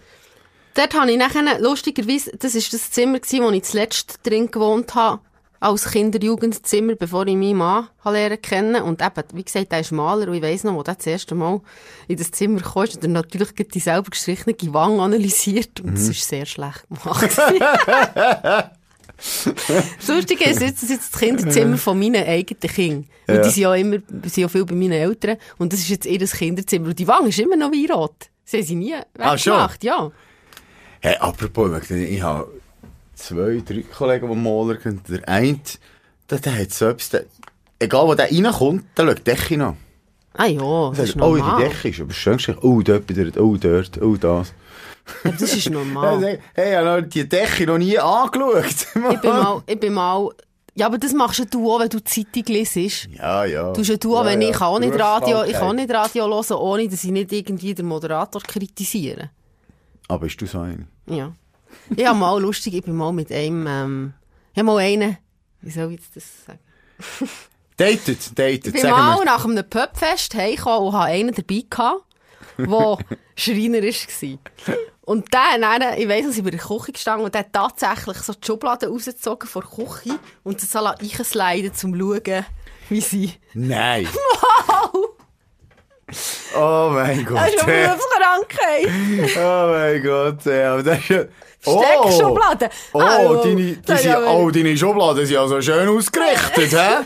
Dort 0.74 0.94
habe 0.94 1.12
ich 1.12 1.18
nachher, 1.18 1.60
lustigerweise, 1.60 2.32
das 2.38 2.56
war 2.56 2.62
das 2.72 2.92
Zimmer, 2.92 3.20
gewesen, 3.20 3.44
wo 3.44 3.50
ich 3.52 3.64
zuletzt 3.64 4.20
drin 4.24 4.50
gewohnt 4.50 4.96
habe, 4.96 5.20
als 5.60 5.92
Kinder-Jugendzimmer, 5.92 6.96
bevor 6.96 7.28
ich 7.28 7.36
meinen 7.36 7.58
Mann 7.58 7.88
habe 8.04 8.16
lernen 8.16 8.42
kennen. 8.42 8.82
Und 8.82 9.02
eben, 9.02 9.24
wie 9.34 9.44
gesagt, 9.44 9.72
er 9.72 9.82
ist 9.82 9.92
Maler 9.92 10.28
und 10.30 10.34
ich 10.36 10.42
weiss 10.42 10.64
noch, 10.64 10.74
wo 10.74 10.82
der 10.82 10.96
das 10.96 11.06
erste 11.06 11.36
Mal 11.36 11.62
in 12.08 12.18
das 12.18 12.32
Zimmer 12.32 12.62
kam, 12.62 12.84
hat 12.84 13.04
er 13.04 13.10
natürlich 13.10 13.52
die 13.54 13.80
selber 13.80 14.10
gestrichene 14.10 14.56
Wange 14.74 15.02
analysiert 15.04 15.82
und 15.82 15.94
es 15.96 16.08
ist 16.10 16.28
sehr 16.28 16.46
schlecht 16.46 16.86
gemacht. 16.90 17.30
Das 19.22 20.08
Lustige 20.08 20.46
ist, 20.46 20.62
jetzt, 20.62 20.82
das 20.82 20.90
jetzt 20.90 21.14
das 21.14 21.20
Kinderzimmer 21.20 21.78
von 21.78 22.00
meinen 22.00 22.26
eigenen 22.26 22.60
Kindern. 22.60 23.08
Ja. 23.28 23.42
die 23.44 23.50
sind 23.50 23.64
ja 23.64 23.76
immer, 23.76 23.98
sind 24.24 24.38
ja 24.38 24.48
viel 24.48 24.66
bei 24.66 24.74
meinen 24.76 24.94
Eltern. 24.94 25.38
Und 25.58 25.72
das 25.74 25.80
ist 25.82 25.90
jetzt 25.90 26.06
ihr 26.06 26.20
Kinderzimmer. 26.20 26.88
Und 26.88 27.00
die 27.00 27.08
Wange 27.08 27.30
ist 27.30 27.40
immer 27.40 27.56
noch 27.56 27.72
wie 27.72 27.86
rot. 27.86 28.30
Sie 28.44 28.58
haben 28.58 28.66
sie 28.66 28.76
nie 28.76 28.96
Ah, 29.20 29.34
weggemacht, 29.36 29.84
ja. 29.84 30.12
Hey, 31.02 31.16
apropos, 31.20 31.90
ich 31.90 32.22
habe 32.22 32.48
zwei, 33.16 33.62
drei 33.66 33.84
Kollegen, 33.84 34.30
die 34.30 34.36
Maler 34.36 34.76
können. 34.76 35.02
Der 35.08 35.28
eine, 35.28 35.60
der, 36.30 36.40
der 36.40 36.60
hat 36.60 36.72
so 36.72 36.88
etwas, 36.88 37.10
der, 37.10 37.26
egal 37.80 38.08
wo 38.08 38.16
der 38.16 38.32
reinkommt, 38.32 38.86
der 38.98 39.06
schaut 39.08 39.20
die 39.20 39.24
Decke 39.24 39.64
an. 39.64 39.78
Ah 40.34 40.46
ja, 40.46 40.60
Der 40.60 40.90
das 40.92 41.00
ist 41.10 41.14
sagt, 41.14 41.22
oh, 41.26 41.36
die 41.36 41.42
normal. 41.42 41.64
Decke 41.70 41.90
ist 41.90 42.00
aber 42.02 42.14
schön 42.14 42.38
gestrichen. 42.38 42.60
Oh, 42.62 42.82
dort, 42.82 43.04
oh, 43.38 43.58
dort, 43.58 44.02
oh, 44.02 44.16
das. 44.16 44.54
Ja, 45.24 45.32
das 45.32 45.56
ist 45.56 45.70
normal. 45.70 46.40
Hey, 46.54 46.72
ich 46.72 46.78
habe 46.78 47.04
die 47.04 47.28
Decke 47.28 47.66
noch 47.66 47.78
nie 47.78 47.98
angeschaut. 47.98 48.66
ich 49.12 49.22
bin 49.22 49.32
mal, 49.32 49.64
ich 49.66 49.80
bin 49.80 49.94
mal, 49.94 50.30
ja, 50.76 50.86
aber 50.86 50.98
das 50.98 51.14
machst 51.14 51.54
du 51.54 51.72
auch, 51.72 51.80
wenn 51.80 51.90
du 51.90 52.00
die 52.00 52.04
Zeitung 52.04 52.54
liest. 52.54 53.08
Ja, 53.18 53.46
ja. 53.46 53.74
Du 53.74 53.82
ja 53.82 53.98
du 53.98 54.16
auch, 54.16 54.24
ja, 54.24 54.32
wenn 54.32 54.42
ja. 54.42 54.50
ich 54.50 54.56
kann 54.56 54.68
auch 54.68 54.80
nicht 54.80 54.98
Radio, 54.98 55.44
ich 55.44 55.54
kann 55.54 55.64
auch 55.64 55.74
nicht 55.74 55.92
Radio 55.92 56.28
hören, 56.28 56.58
ohne 56.58 56.88
dass 56.88 57.04
ich 57.04 57.12
nicht 57.12 57.32
irgendwie 57.32 57.74
den 57.74 57.88
Moderator 57.88 58.42
kritisiere. 58.42 59.30
Aber 60.08 60.26
bist 60.26 60.42
du 60.42 60.46
so 60.46 60.60
eine? 60.60 60.88
Ja. 61.08 61.34
Ich 61.96 62.06
habe 62.06 62.18
mal 62.18 62.40
lustig, 62.42 62.74
ich 62.74 62.84
bin 62.84 62.96
mal 62.96 63.12
mit 63.12 63.32
einem, 63.32 63.68
ähm, 63.68 64.14
ich 64.54 64.60
habe 64.60 64.66
mal 64.66 64.78
einen, 64.80 65.18
wie 65.62 65.72
soll 65.72 65.94
ich 65.94 66.00
jetzt 66.00 66.16
das 66.16 66.46
sagen? 66.46 66.60
Datet, 67.78 68.38
datet, 68.38 68.68
Ich 68.68 68.74
bin 68.74 68.92
mal 68.92 69.24
nach 69.26 69.44
einem 69.44 69.68
Pubfest 69.68 70.36
heimgekommen 70.36 70.90
und 70.90 70.94
habe 70.94 71.06
einen 71.06 71.34
dabei 71.34 71.64
gehabt, 71.68 72.04
der 72.58 72.98
Schreiner 73.42 73.82
war. 73.82 74.76
Und 75.02 75.34
der, 75.34 75.60
dann, 75.60 75.98
ich 75.98 76.08
weiss, 76.08 76.26
dass 76.26 76.38
ich 76.38 76.44
bei 76.44 76.52
der 76.52 76.60
Küche 76.60 76.92
gestanden 76.92 77.26
und 77.26 77.34
der 77.34 77.42
hat 77.42 77.54
tatsächlich 77.54 78.18
so 78.18 78.34
die 78.34 78.46
Schublade 78.46 78.88
rausgezogen 78.88 79.50
vor 79.50 79.64
der 79.64 79.86
Küche 79.86 80.20
und 80.44 80.62
das 80.62 80.76
reinsliden, 80.76 81.72
um 81.72 81.76
zu 81.76 81.88
schauen, 81.98 82.46
wie 82.90 83.02
sie... 83.02 83.34
Nein. 83.54 84.08
Oh 86.54 86.90
mein 86.92 87.24
Gott. 87.24 87.38
Das 87.38 87.54
ist 87.54 87.64
eine 87.64 87.74
ey. 87.74 87.88
Berufskrankheit. 87.88 89.38
Oh 89.38 89.68
mein 89.72 90.04
Gott, 90.04 90.46
aber 90.46 90.84
das 90.84 91.00
ist 91.00 91.10
ja... 91.10 91.24
Steckschublade. 91.62 92.70
Oh, 92.92 93.00
Ah, 93.00 93.42
deine, 93.42 93.56
die 93.56 93.96
sind, 93.96 94.16
oh, 94.28 94.52
deine 94.52 94.76
Schubladen 94.76 95.26
sind 95.26 95.38
also 95.38 95.62
schön 95.62 95.88
ausgerichtet, 95.88 96.74
hä? 96.74 97.06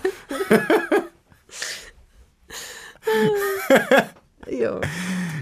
Ja, 4.49 4.79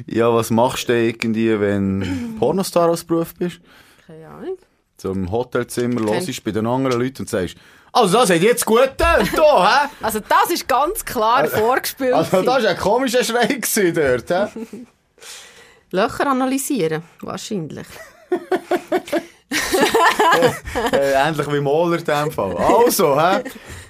Ja, 0.08 0.34
was 0.34 0.50
machst 0.50 0.90
du 0.90 0.94
irgendwie, 0.94 1.60
wenn 1.60 2.02
du 2.02 2.06
Pornostar 2.40 2.90
als 2.90 3.04
Beruf 3.04 3.34
bist? 3.36 3.60
keine 4.06 4.28
Ahnung. 4.28 4.58
So 4.98 5.12
im 5.12 5.32
Hotelzimmer 5.32 6.14
hörst 6.14 6.44
bei 6.44 6.52
den 6.52 6.68
anderen 6.68 7.00
Leuten 7.02 7.24
und 7.24 7.30
sagst, 7.30 7.56
also 7.92 8.18
das 8.18 8.30
hat 8.32 8.42
jetzt 8.42 8.66
gut 8.66 8.82
getan, 8.82 9.30
da, 9.36 9.84
hä? 9.84 9.90
Also 10.02 10.20
das 10.20 10.50
ist 10.52 10.68
ganz 10.68 11.06
klar 11.06 11.46
vorgespielt. 11.48 12.14
Also 12.14 12.42
das 12.42 12.64
war 12.64 12.70
ein 12.70 12.78
komischer 12.78 13.24
Schrei 13.24 13.60
dort, 13.92 14.30
hä? 14.30 14.48
Löcher 15.92 16.26
analysieren, 16.28 17.04
wahrscheinlich. 17.22 17.86
äh, 20.92 21.14
ähnlich 21.14 21.52
wie 21.52 21.60
Moller 21.60 22.00
in 22.00 22.06
dem 22.06 22.32
Fall. 22.32 22.58
Also, 22.58 23.20
hä? 23.20 23.44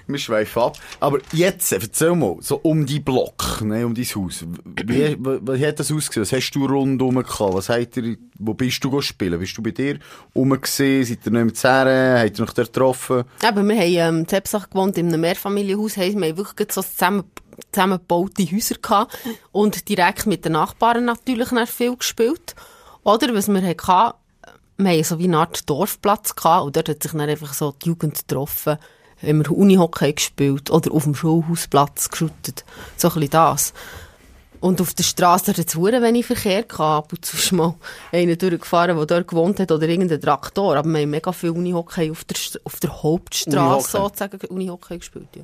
Wir 0.06 0.18
schweifen 0.18 0.62
ab. 0.62 0.78
Aber 1.00 1.18
jetzt, 1.32 1.72
äh, 1.72 1.78
erzähl 1.80 2.14
mal, 2.14 2.36
so 2.40 2.56
um 2.62 2.84
die 2.84 3.00
Block, 3.00 3.62
ne, 3.62 3.86
um 3.86 3.94
dein 3.94 4.04
Haus. 4.04 4.44
Wie, 4.64 5.16
wie, 5.18 5.66
hat 5.66 5.80
das 5.80 5.90
ausgesehen? 5.90 6.22
Was 6.22 6.32
hast 6.32 6.50
du 6.52 6.66
rundum 6.66 7.16
gehabt? 7.16 7.54
Was 7.54 7.68
habt 7.68 7.96
ihr, 7.96 8.16
wo 8.38 8.54
bist 8.54 8.84
du 8.84 9.00
spielen? 9.00 9.38
Bist 9.38 9.56
du 9.56 9.62
bei 9.62 9.70
dir 9.70 9.98
rumgesehen? 10.34 11.04
Seid 11.04 11.20
ihr 11.24 11.32
noch 11.32 11.40
im 11.40 11.54
Zerren? 11.54 12.20
Habt 12.20 12.38
ihr 12.38 12.44
noch 12.44 12.52
dort 12.52 12.72
getroffen? 12.72 13.24
Eben, 13.42 13.68
wir 13.68 13.76
haben 13.76 14.14
ähm, 14.14 14.18
in 14.20 14.28
Zepsach 14.28 14.68
gewohnt, 14.68 14.98
in 14.98 15.08
einem 15.08 15.20
Mehrfamilienhaus. 15.20 15.96
Heisst, 15.96 16.18
Wir 16.18 16.28
haben 16.28 16.36
wirklich 16.36 16.72
so 16.72 16.82
zusammen, 16.82 17.24
zusammengebaute 17.72 18.44
Häuser 18.44 18.76
gehabt. 18.76 19.16
Und 19.52 19.88
direkt 19.88 20.26
mit 20.26 20.44
den 20.44 20.52
Nachbarn 20.52 21.06
natürlich 21.06 21.48
dann 21.48 21.66
viel 21.66 21.96
gespielt. 21.96 22.54
Oder 23.04 23.34
was 23.34 23.48
wir 23.48 23.62
hatten, 23.62 24.18
wir 24.76 24.90
haben 24.90 25.04
so 25.04 25.18
wie 25.18 25.24
eine 25.24 25.38
Art 25.38 25.68
Dorfplatz 25.68 26.34
gehabt. 26.34 26.66
Und 26.66 26.76
dort 26.76 26.88
hat 26.88 27.02
sich 27.02 27.12
dann 27.12 27.20
einfach 27.20 27.54
so 27.54 27.72
die 27.72 27.88
Jugend 27.88 28.18
getroffen. 28.18 28.78
Haben 29.26 29.44
wir 29.44 29.50
Unihockey 29.50 30.12
gespielt 30.12 30.70
oder 30.70 30.92
auf 30.92 31.04
dem 31.04 31.14
Schulhausplatz 31.14 32.10
geschüttet. 32.10 32.64
So 32.96 33.08
ein 33.08 33.14
bisschen 33.14 33.30
das. 33.30 33.72
Und 34.60 34.80
auf 34.80 34.94
der 34.94 35.02
Straße 35.02 35.50
hat 35.50 35.58
es 35.58 35.74
hure 35.74 36.00
wenig 36.00 36.24
Verkehr 36.24 36.62
gehabt. 36.62 36.80
Ab 36.80 37.12
und 37.12 37.24
zu 37.24 37.54
mal 37.54 37.74
einer 38.12 38.36
durchgefahren, 38.36 38.96
der 38.96 39.04
dort 39.04 39.28
gewohnt 39.28 39.60
hat, 39.60 39.70
oder 39.70 39.86
irgendein 39.86 40.20
Traktor. 40.20 40.76
Aber 40.76 40.88
wir 40.88 41.02
haben 41.02 41.10
mega 41.10 41.32
viel 41.32 41.50
Unihockey 41.50 42.10
auf 42.10 42.24
der, 42.24 42.36
auf 42.64 42.80
der 42.80 43.02
Hauptstraße 43.02 43.58
Unihockey. 43.58 43.90
sozusagen 43.90 44.46
Unihockey 44.46 44.98
gespielt, 44.98 45.28
ja. 45.36 45.42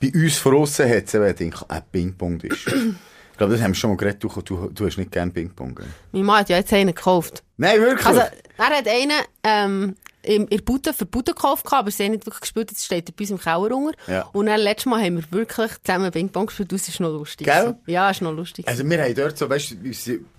Bei 0.00 0.10
uns 0.14 0.38
von 0.38 0.54
aussen 0.54 0.88
hat 0.88 1.04
es 1.04 1.14
eben, 1.14 1.36
denke 1.36 1.58
ich, 1.60 1.70
ein 1.70 1.82
Ping-Pong 1.92 2.40
ist. 2.40 2.66
ich 2.68 3.36
glaube, 3.36 3.52
das 3.52 3.60
haben 3.60 3.72
wir 3.72 3.74
schon 3.74 3.90
mal 3.90 3.96
geredet. 3.96 4.24
Du, 4.24 4.30
du, 4.40 4.70
du 4.72 4.86
hast 4.86 4.96
nicht 4.96 5.12
gern 5.12 5.30
Ping-Pong. 5.30 5.80
Mein 6.12 6.22
Mann 6.22 6.40
hat 6.40 6.48
ja 6.48 6.56
jetzt 6.56 6.72
einen 6.72 6.94
gekauft. 6.94 7.42
Nein, 7.58 7.80
wirklich? 7.80 8.06
Also, 8.06 8.20
er 8.20 8.64
hat 8.64 8.88
einen, 8.88 9.12
ähm, 9.44 9.96
in, 10.28 10.46
der 10.46 10.58
Bude 10.58 10.92
für 10.92 11.06
Bude 11.06 11.32
gekauft, 11.32 11.64
gehabt, 11.64 11.80
aber 11.80 11.90
sie 11.90 12.04
haben 12.04 12.12
nicht 12.12 12.26
wirklich 12.26 12.42
gespielt, 12.42 12.70
jetzt 12.70 12.84
steht 12.84 13.08
er 13.08 13.14
bei 13.16 13.22
uns 13.22 13.30
im 13.30 13.38
Keller 13.38 13.74
unter. 13.74 13.98
Ja. 14.06 14.22
Und 14.32 14.46
dann, 14.46 14.60
letztes 14.60 14.86
Mal 14.86 15.02
haben 15.02 15.16
wir 15.16 15.24
wirklich 15.30 15.70
zusammen 15.82 16.10
Ping-Pong 16.10 16.46
gespielt, 16.46 16.70
das 16.70 16.88
ist 16.88 17.00
noch 17.00 17.10
lustig. 17.10 17.46
Gell? 17.46 17.62
gewesen. 17.62 17.78
Ja, 17.86 18.10
ist 18.10 18.20
noch 18.20 18.34
lustig. 18.34 18.68
Also 18.68 18.88
wir 18.88 19.02
haben 19.02 19.14
dort 19.14 19.38
so, 19.38 19.48
weißt 19.48 19.70
du, 19.70 19.76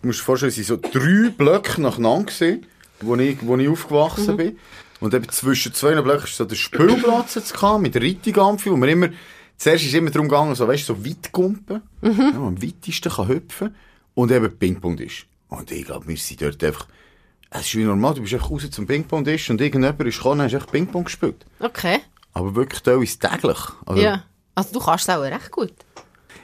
musst 0.03 0.19
dir 0.19 0.23
vorstellen, 0.23 0.49
es 0.49 0.55
sind 0.55 0.67
so 0.67 0.77
drei 0.77 1.29
Blöcke 1.29 1.81
nacheinander 1.81 2.31
gewesen, 2.31 2.65
wo 3.01 3.15
ich, 3.15 3.37
wo 3.41 3.57
ich 3.57 3.67
aufgewachsen 3.67 4.37
bin. 4.37 4.57
Und 4.99 5.13
eben 5.13 5.27
zwischen 5.29 5.73
zwei 5.73 5.99
Blöcken 6.01 6.25
ist 6.25 6.37
so 6.37 6.45
der 6.45 6.55
Spielplatz 6.55 7.35
jetzt 7.35 7.53
gehabt, 7.53 7.81
mit 7.81 7.95
Rittigampfi, 7.95 8.69
wo 8.69 8.75
man 8.75 8.89
immer, 8.89 9.09
zuerst 9.57 9.85
ist 9.85 9.93
immer 9.95 10.11
darum 10.11 10.27
gegangen, 10.27 10.53
so, 10.53 10.67
weißt 10.67 10.87
du, 10.87 10.93
so 10.93 11.05
Weitgumpen, 11.05 11.81
ja, 12.01 12.09
man 12.09 12.35
am 12.35 12.61
weitesten 12.61 13.11
kann 13.11 13.27
hüpfen, 13.27 13.75
und 14.13 14.31
eben 14.31 14.55
Ping-Pong 14.55 14.97
ist. 14.99 15.25
Und 15.47 15.71
ich 15.71 15.85
glaube, 15.85 16.07
wir 16.07 16.17
sind 16.17 16.41
dort 16.41 16.63
einfach, 16.63 16.87
es 17.51 17.61
ist 17.61 17.75
wie 17.75 17.83
normal, 17.83 18.13
du 18.13 18.21
bist 18.21 18.33
einfach 18.33 18.51
raus 18.51 18.69
zum 18.69 18.85
Ping-Pong-Tisch 18.87 19.49
und 19.49 19.59
irgendjemand 19.61 20.01
ist 20.07 20.17
gekommen 20.17 20.41
und 20.41 20.45
hast 20.45 20.53
echt 20.53 20.71
Ping-Pong 20.71 21.05
gespielt. 21.05 21.45
Okay. 21.59 21.99
Aber 22.33 22.55
wirklich 22.55 22.81
teilweise 22.81 23.17
täglich. 23.17 23.57
Also, 23.85 24.01
Ja. 24.01 24.23
Also 24.55 24.73
du 24.73 24.79
kannst 24.79 25.07
es 25.09 25.15
auch 25.15 25.21
recht 25.21 25.51
gut. 25.51 25.73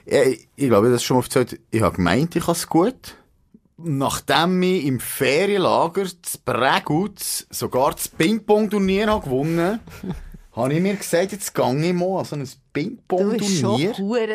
Ja, 0.05 0.21
ich, 0.23 0.47
ich 0.55 0.67
glaube, 0.67 0.89
das 0.89 1.03
schon 1.03 1.17
mal 1.17 1.23
erzählt. 1.23 1.59
Ich 1.71 1.81
habe 1.81 1.95
gemeint, 1.95 2.35
ich 2.35 2.43
kann 2.45 2.53
es 2.53 2.67
gut. 2.67 3.15
Nachdem 3.77 4.61
ich 4.63 4.85
im 4.85 4.99
Ferienlager 5.01 6.05
zu 6.05 6.37
Prägutz 6.45 7.45
sogar 7.49 7.91
das 7.91 8.07
Ping-Pong-Turnier 8.07 9.07
habe 9.07 9.25
gewonnen 9.25 9.79
habe 10.55 10.73
ich 10.73 10.79
mir 10.79 10.95
gesagt, 10.95 11.33
jetzt 11.33 11.53
gehe 11.53 11.85
ich 11.89 11.93
mal 11.93 12.19
an 12.19 12.25
so 12.25 12.35
ein 12.37 12.39
Du 12.39 12.45
bist 12.45 13.59
schon 13.59 13.77
Ping-Pong-Turnier. 13.77 13.93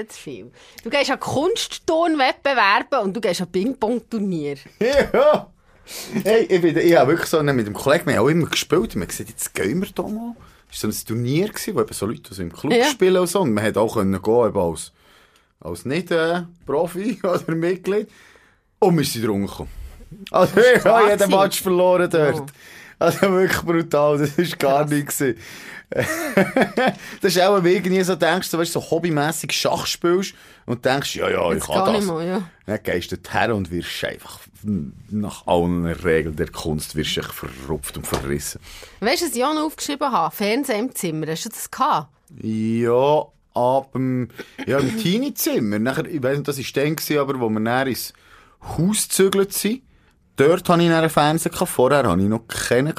zu 0.08 0.18
viel. 0.18 0.50
Du 0.84 0.90
gehst 0.90 1.10
an 1.10 1.18
Kunstturnwettbewerbe 1.20 3.00
und 3.00 3.16
du 3.16 3.20
gehst 3.20 3.40
an 3.40 3.50
Ping-Pong-Turnier. 3.50 4.56
Ja! 4.82 5.49
Hey, 6.24 6.44
ich, 6.44 6.60
bin, 6.60 6.76
ich 6.76 6.96
habe 6.96 7.12
wirklich 7.12 7.28
so 7.28 7.42
mit 7.42 7.66
dem 7.66 7.74
Kollegen, 7.74 8.06
wir 8.06 8.16
haben 8.16 8.24
auch 8.24 8.28
immer 8.28 8.46
gespielt, 8.46 8.80
und 8.82 8.94
wir 8.96 9.00
haben 9.02 9.08
gesagt, 9.08 9.30
jetzt 9.30 9.54
gehen 9.54 9.80
wir 9.80 9.88
da 9.94 10.02
mal. 10.02 10.34
Es 10.72 10.84
war 10.84 10.92
so 10.92 11.02
ein 11.02 11.06
Turnier, 11.06 11.48
gewesen, 11.48 11.74
wo 11.74 11.80
eben 11.80 11.92
so 11.92 12.06
Leute 12.06 12.30
also 12.30 12.42
im 12.42 12.52
Club 12.52 12.72
Ja. 12.72 12.84
spielen 12.86 13.16
und 13.16 13.26
so, 13.26 13.40
und 13.40 13.52
man 13.52 13.64
hätte 13.64 13.80
auch 13.80 13.94
können 13.94 14.20
gehen, 14.22 14.46
eben 14.48 14.58
als, 14.58 14.92
als 15.60 15.84
nicht 15.84 16.10
äh, 16.10 16.42
oder 16.66 17.54
Mitglied. 17.54 18.08
Und 18.78 18.96
wir 18.96 19.04
sind 19.04 19.26
drunter 19.26 19.46
gekommen. 19.48 19.70
Also, 20.30 20.60
ich 20.60 20.84
habe 20.84 21.10
jeden. 21.10 21.30
Match 21.30 21.62
verloren 21.62 22.08
dort. 22.10 22.40
Oh. 22.40 22.46
Also 22.98 23.20
wirklich 23.32 23.60
brutal, 23.62 24.18
das 24.18 24.36
war 24.36 24.44
gar 24.58 24.84
nichts. 24.86 25.24
das 27.20 27.36
ist 27.36 27.40
auch, 27.40 27.56
wenn 27.56 27.64
du 27.64 27.72
irgendwie 27.72 28.02
so 28.02 28.14
denkst, 28.14 28.48
so, 28.48 28.58
weißt, 28.58 28.72
so 28.72 28.80
hobbymässig 28.80 29.52
Schach 29.52 29.86
spielst 29.86 30.34
und 30.66 30.84
denkst, 30.84 31.16
ja, 31.16 31.28
ja, 31.28 31.52
ich 31.52 31.64
kann 31.64 31.92
das. 31.92 32.04
mal, 32.04 32.24
ja. 32.24 32.42
Dann 32.66 32.82
gehst 32.82 33.10
du 33.10 33.16
her 33.30 33.54
und 33.54 33.70
wirst 33.72 34.04
einfach 34.04 34.38
nach 34.62 35.46
allen 35.46 35.86
Regeln 35.86 36.36
der 36.36 36.48
Kunst 36.48 36.94
wirst 36.94 37.16
du 37.16 37.22
verrupft 37.22 37.96
und 37.96 38.06
verrissen. 38.06 38.60
Weißt 39.00 39.22
du, 39.22 39.26
was 39.26 39.34
ich 39.34 39.44
auch 39.44 39.54
noch 39.54 39.62
aufgeschrieben 39.62 40.12
habe? 40.12 40.34
Fernsehen 40.34 40.86
im 40.86 40.94
Zimmer. 40.94 41.26
Hast 41.26 41.46
du 41.46 41.48
das 41.48 41.70
gehabt? 41.70 42.08
Ja, 42.40 43.24
ab 43.54 43.92
dem, 43.92 44.28
ja, 44.66 44.78
im 44.78 44.98
Teenie-Zimmer. 44.98 45.78
Nachher, 45.78 46.06
ich 46.06 46.22
weiss 46.22 46.38
nicht, 46.38 46.48
das 46.48 46.58
war 46.58 46.84
dann, 46.84 47.18
aber 47.18 47.40
wo 47.40 47.48
wir 47.48 47.60
dann 47.60 47.88
ins 47.88 48.12
Haus 48.62 49.08
gezügelt 49.08 49.52
sind. 49.52 49.82
Dort 50.36 50.68
hatte 50.68 50.82
ich 50.82 50.90
einen 50.90 51.10
Fernseher. 51.10 51.52
Vorher 51.66 52.08
hatte 52.08 52.22
ich 52.22 52.28
noch 52.28 52.46
keinen 52.48 52.94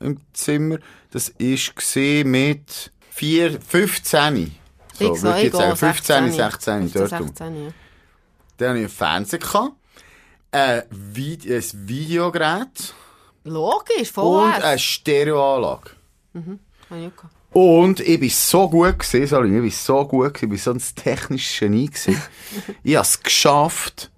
im 0.00 0.20
Zimmer. 0.32 0.78
Das 1.10 1.32
war 1.38 2.24
mit 2.24 2.92
4, 3.10 3.60
15. 3.60 4.52
So, 4.98 5.14
ich 5.14 5.22
würde 5.22 5.38
ich 5.38 5.44
jetzt 5.44 5.56
sagen, 5.56 5.68
gehe 5.68 5.76
15, 5.76 6.32
16, 6.32 6.88
15, 6.90 6.92
dort. 6.92 7.12
rum. 7.12 7.26
16, 7.28 7.64
ja. 7.64 7.70
Dann 8.56 8.68
hatte 8.68 8.78
ich 8.78 8.84
einen 8.84 8.88
Fernseher. 8.88 9.70
Ein, 10.50 10.82
Vide 10.90 11.56
ein 11.56 11.64
Videogerät. 11.88 12.94
Logisch, 13.44 13.98
Und 13.98 14.06
vorher. 14.06 14.64
eine 14.64 14.78
Stereoanlage. 14.78 15.90
Habe 16.34 16.58
ich 16.90 17.06
auch 17.06 17.16
gehabt. 17.16 17.34
Und 17.52 18.00
ich 18.00 18.18
bin 18.18 18.30
so 18.30 18.68
gut 18.68 18.98
gewesen, 18.98 19.26
sorry, 19.26 19.54
ich 19.54 19.60
bin 19.60 19.70
so 19.70 20.06
gut 20.06 20.32
gewesen, 20.34 20.44
ich 20.44 20.48
bin 20.50 20.58
so 20.58 20.72
ein 20.72 20.94
technisches 20.94 21.58
Genie 21.58 21.86
gewesen. 21.86 22.22
ich 22.82 22.96
habe 22.96 23.06
es 23.06 23.22
geschafft, 23.22 24.10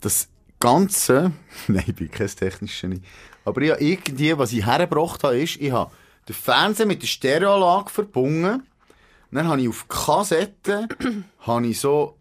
das 0.00 0.28
Ganze, 0.60 1.32
nein, 1.68 1.84
ich 1.86 1.94
bin 1.94 2.10
kein 2.10 2.28
technisches 2.28 2.82
Genie, 2.82 3.02
aber 3.44 3.62
ich 3.62 3.70
habe 3.70 3.82
irgendwie, 3.82 4.38
was 4.38 4.52
ich 4.52 4.64
hergebracht 4.64 5.24
habe, 5.24 5.38
ist, 5.38 5.56
ich 5.56 5.72
habe 5.72 5.90
den 6.28 6.34
Fernseher 6.34 6.86
mit 6.86 7.02
der 7.02 7.06
Stereoanlage 7.08 7.90
verbunden, 7.90 8.62
dann 9.32 9.48
habe 9.48 9.60
ich 9.62 9.68
auf 9.68 9.88
Kassetten, 9.88 10.88
habe 11.40 11.66
ich 11.66 11.80
so 11.80 12.18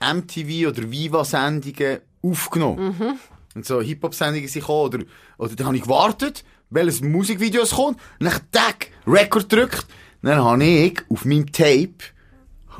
MTV 0.00 0.68
oder 0.68 0.90
Viva-Sendungen 0.90 2.00
aufgenommen. 2.22 3.18
Und 3.54 3.66
so 3.66 3.80
Hip-Hop-Sendungen 3.80 4.48
sind 4.48 4.62
gekommen, 4.62 4.86
oder, 4.86 4.98
oder 5.38 5.56
dann 5.56 5.66
habe 5.66 5.76
ich 5.76 5.82
gewartet, 5.82 6.44
welches 6.70 7.02
Musikvideo 7.02 7.62
es 7.62 7.72
kommt, 7.72 8.00
dann 8.20 8.32
Tag, 8.52 8.88
Record 9.06 9.48
gedrückt, 9.48 9.86
dann 10.22 10.42
habe 10.42 10.64
ich 10.64 11.02
auf 11.10 11.24
meinem 11.24 11.50
Tape, 11.50 11.94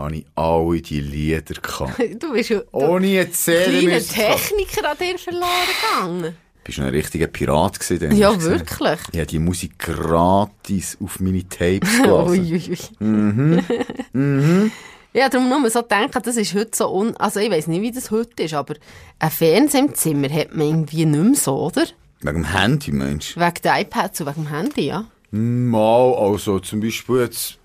habe 0.01 0.17
ich 0.17 0.27
alle 0.35 0.81
die 0.83 1.01
Lieder 1.01 1.55
gehabt. 1.55 1.99
Du 2.19 2.33
bist 2.33 2.51
ja 2.51 2.61
Ohne 2.73 3.07
eine 3.07 3.25
haben. 3.25 4.09
Techniker 4.09 4.91
an 4.91 4.97
dir 4.99 5.19
verloren 5.19 5.51
gegangen. 5.93 6.37
Bist 6.65 6.79
du 6.79 6.83
ein 6.83 6.89
richtiger 6.89 7.27
Pirat 7.27 7.81
gewesen? 7.81 8.17
Ja, 8.17 8.33
ich 8.33 8.41
wirklich. 8.43 9.01
Ich 9.13 9.19
habe 9.19 9.27
die 9.27 9.39
Musik 9.39 9.79
gratis 9.79 10.97
auf 11.03 11.21
meine 11.21 11.49
Tapes 11.49 11.91
gelassen. 12.03 12.41
Uiuiui. 12.41 12.79
Mhm. 13.01 14.71
Ja, 15.13 15.29
darum 15.29 15.49
nur 15.49 15.69
so 15.71 15.83
denken, 15.83 16.23
das 16.23 16.37
ist 16.37 16.55
heute 16.55 16.71
so 16.73 16.89
un... 16.95 17.17
Also 17.17 17.41
ich 17.41 17.51
weiß 17.51 17.67
nicht, 17.67 17.83
wie 17.83 17.91
das 17.91 18.13
heute 18.13 18.45
ist, 18.45 18.55
aber 18.55 18.75
ein 19.19 19.31
Fernseher 19.33 19.81
im 19.81 19.93
Zimmer 19.93 20.29
hat 20.31 20.55
man 20.55 20.69
irgendwie 20.69 21.05
nicht 21.05 21.25
mehr 21.25 21.35
so, 21.35 21.59
oder? 21.59 21.83
Wegen 22.21 22.43
dem 22.43 22.45
Handy, 22.45 22.93
Mensch. 22.93 23.37
Wegen 23.37 23.63
der 23.65 23.81
iPads 23.81 24.21
und 24.21 24.29
wegen 24.29 24.45
dem 24.45 24.51
Handy, 24.51 24.87
ja. 24.87 25.07
Mal, 25.33 26.15
also 26.15 26.61
zum 26.61 26.79
Beispiel 26.81 27.23
jetzt 27.23 27.59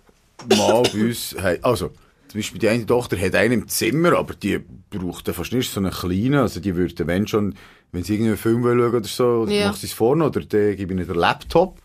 mal 0.49 0.81
bei 0.91 1.05
uns, 1.05 1.35
hey, 1.39 1.59
also 1.61 1.91
zum 2.27 2.39
Beispiel 2.39 2.59
die 2.59 2.69
eine 2.69 2.85
Tochter 2.85 3.17
hat 3.19 3.35
einen 3.35 3.61
im 3.61 3.67
Zimmer, 3.67 4.13
aber 4.17 4.33
die 4.33 4.59
braucht 4.89 5.27
fast 5.29 5.53
nicht 5.53 5.71
so 5.71 5.79
einen 5.79 5.91
kleinen, 5.91 6.35
also 6.35 6.59
die 6.59 6.75
würde, 6.75 7.07
wenn 7.07 7.27
schon, 7.27 7.55
wenn 7.91 8.03
sie 8.03 8.13
irgendwie 8.15 8.29
einen 8.29 8.37
Film 8.37 8.63
will 8.63 8.77
schauen 8.79 8.95
oder 8.95 9.07
so, 9.07 9.47
Ja. 9.47 9.67
macht 9.67 9.79
sie 9.79 9.87
es 9.87 9.93
vorne 9.93 10.25
oder 10.25 10.41
dann 10.41 10.75
gebe 10.75 10.93
ich 10.93 10.99
ihr 10.99 11.05
den 11.05 11.15
Laptop, 11.15 11.79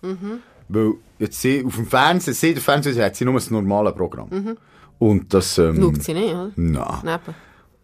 weil 0.69 0.93
jetzt 1.19 1.41
sie, 1.41 1.65
auf 1.65 1.77
dem 1.77 1.87
Fernsehen, 1.87 2.35
sie, 2.35 2.55
der 2.55 2.63
Fernseher 2.63 3.05
hat 3.07 3.17
sie 3.17 3.25
nur 3.25 3.35
das 3.35 3.51
normale 3.51 3.93
Programm. 3.93 4.57
Und 4.99 5.33
das, 5.33 5.57
ähm, 5.59 5.77
Schaut 5.81 6.03
sie 6.03 6.15
nicht, 6.15 6.35
oder? 6.35 6.51
nein. 6.57 6.99
Neben. 7.05 7.35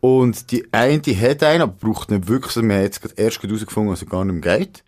Und 0.00 0.50
die 0.52 0.66
eine, 0.72 0.98
die 1.00 1.16
hat 1.16 1.42
einen, 1.42 1.62
aber 1.62 1.72
braucht 1.72 2.10
nicht 2.10 2.28
wirklich. 2.28 2.54
Wir 2.56 2.62
haben 2.74 2.82
jetzt 2.82 3.00
gerade 3.00 3.14
erst 3.16 3.42
herausgefunden, 3.42 3.90
dass 3.92 4.02
er 4.02 4.08
gar 4.08 4.24
nicht 4.24 4.44
mehr 4.44 4.58
geht. 4.58 4.84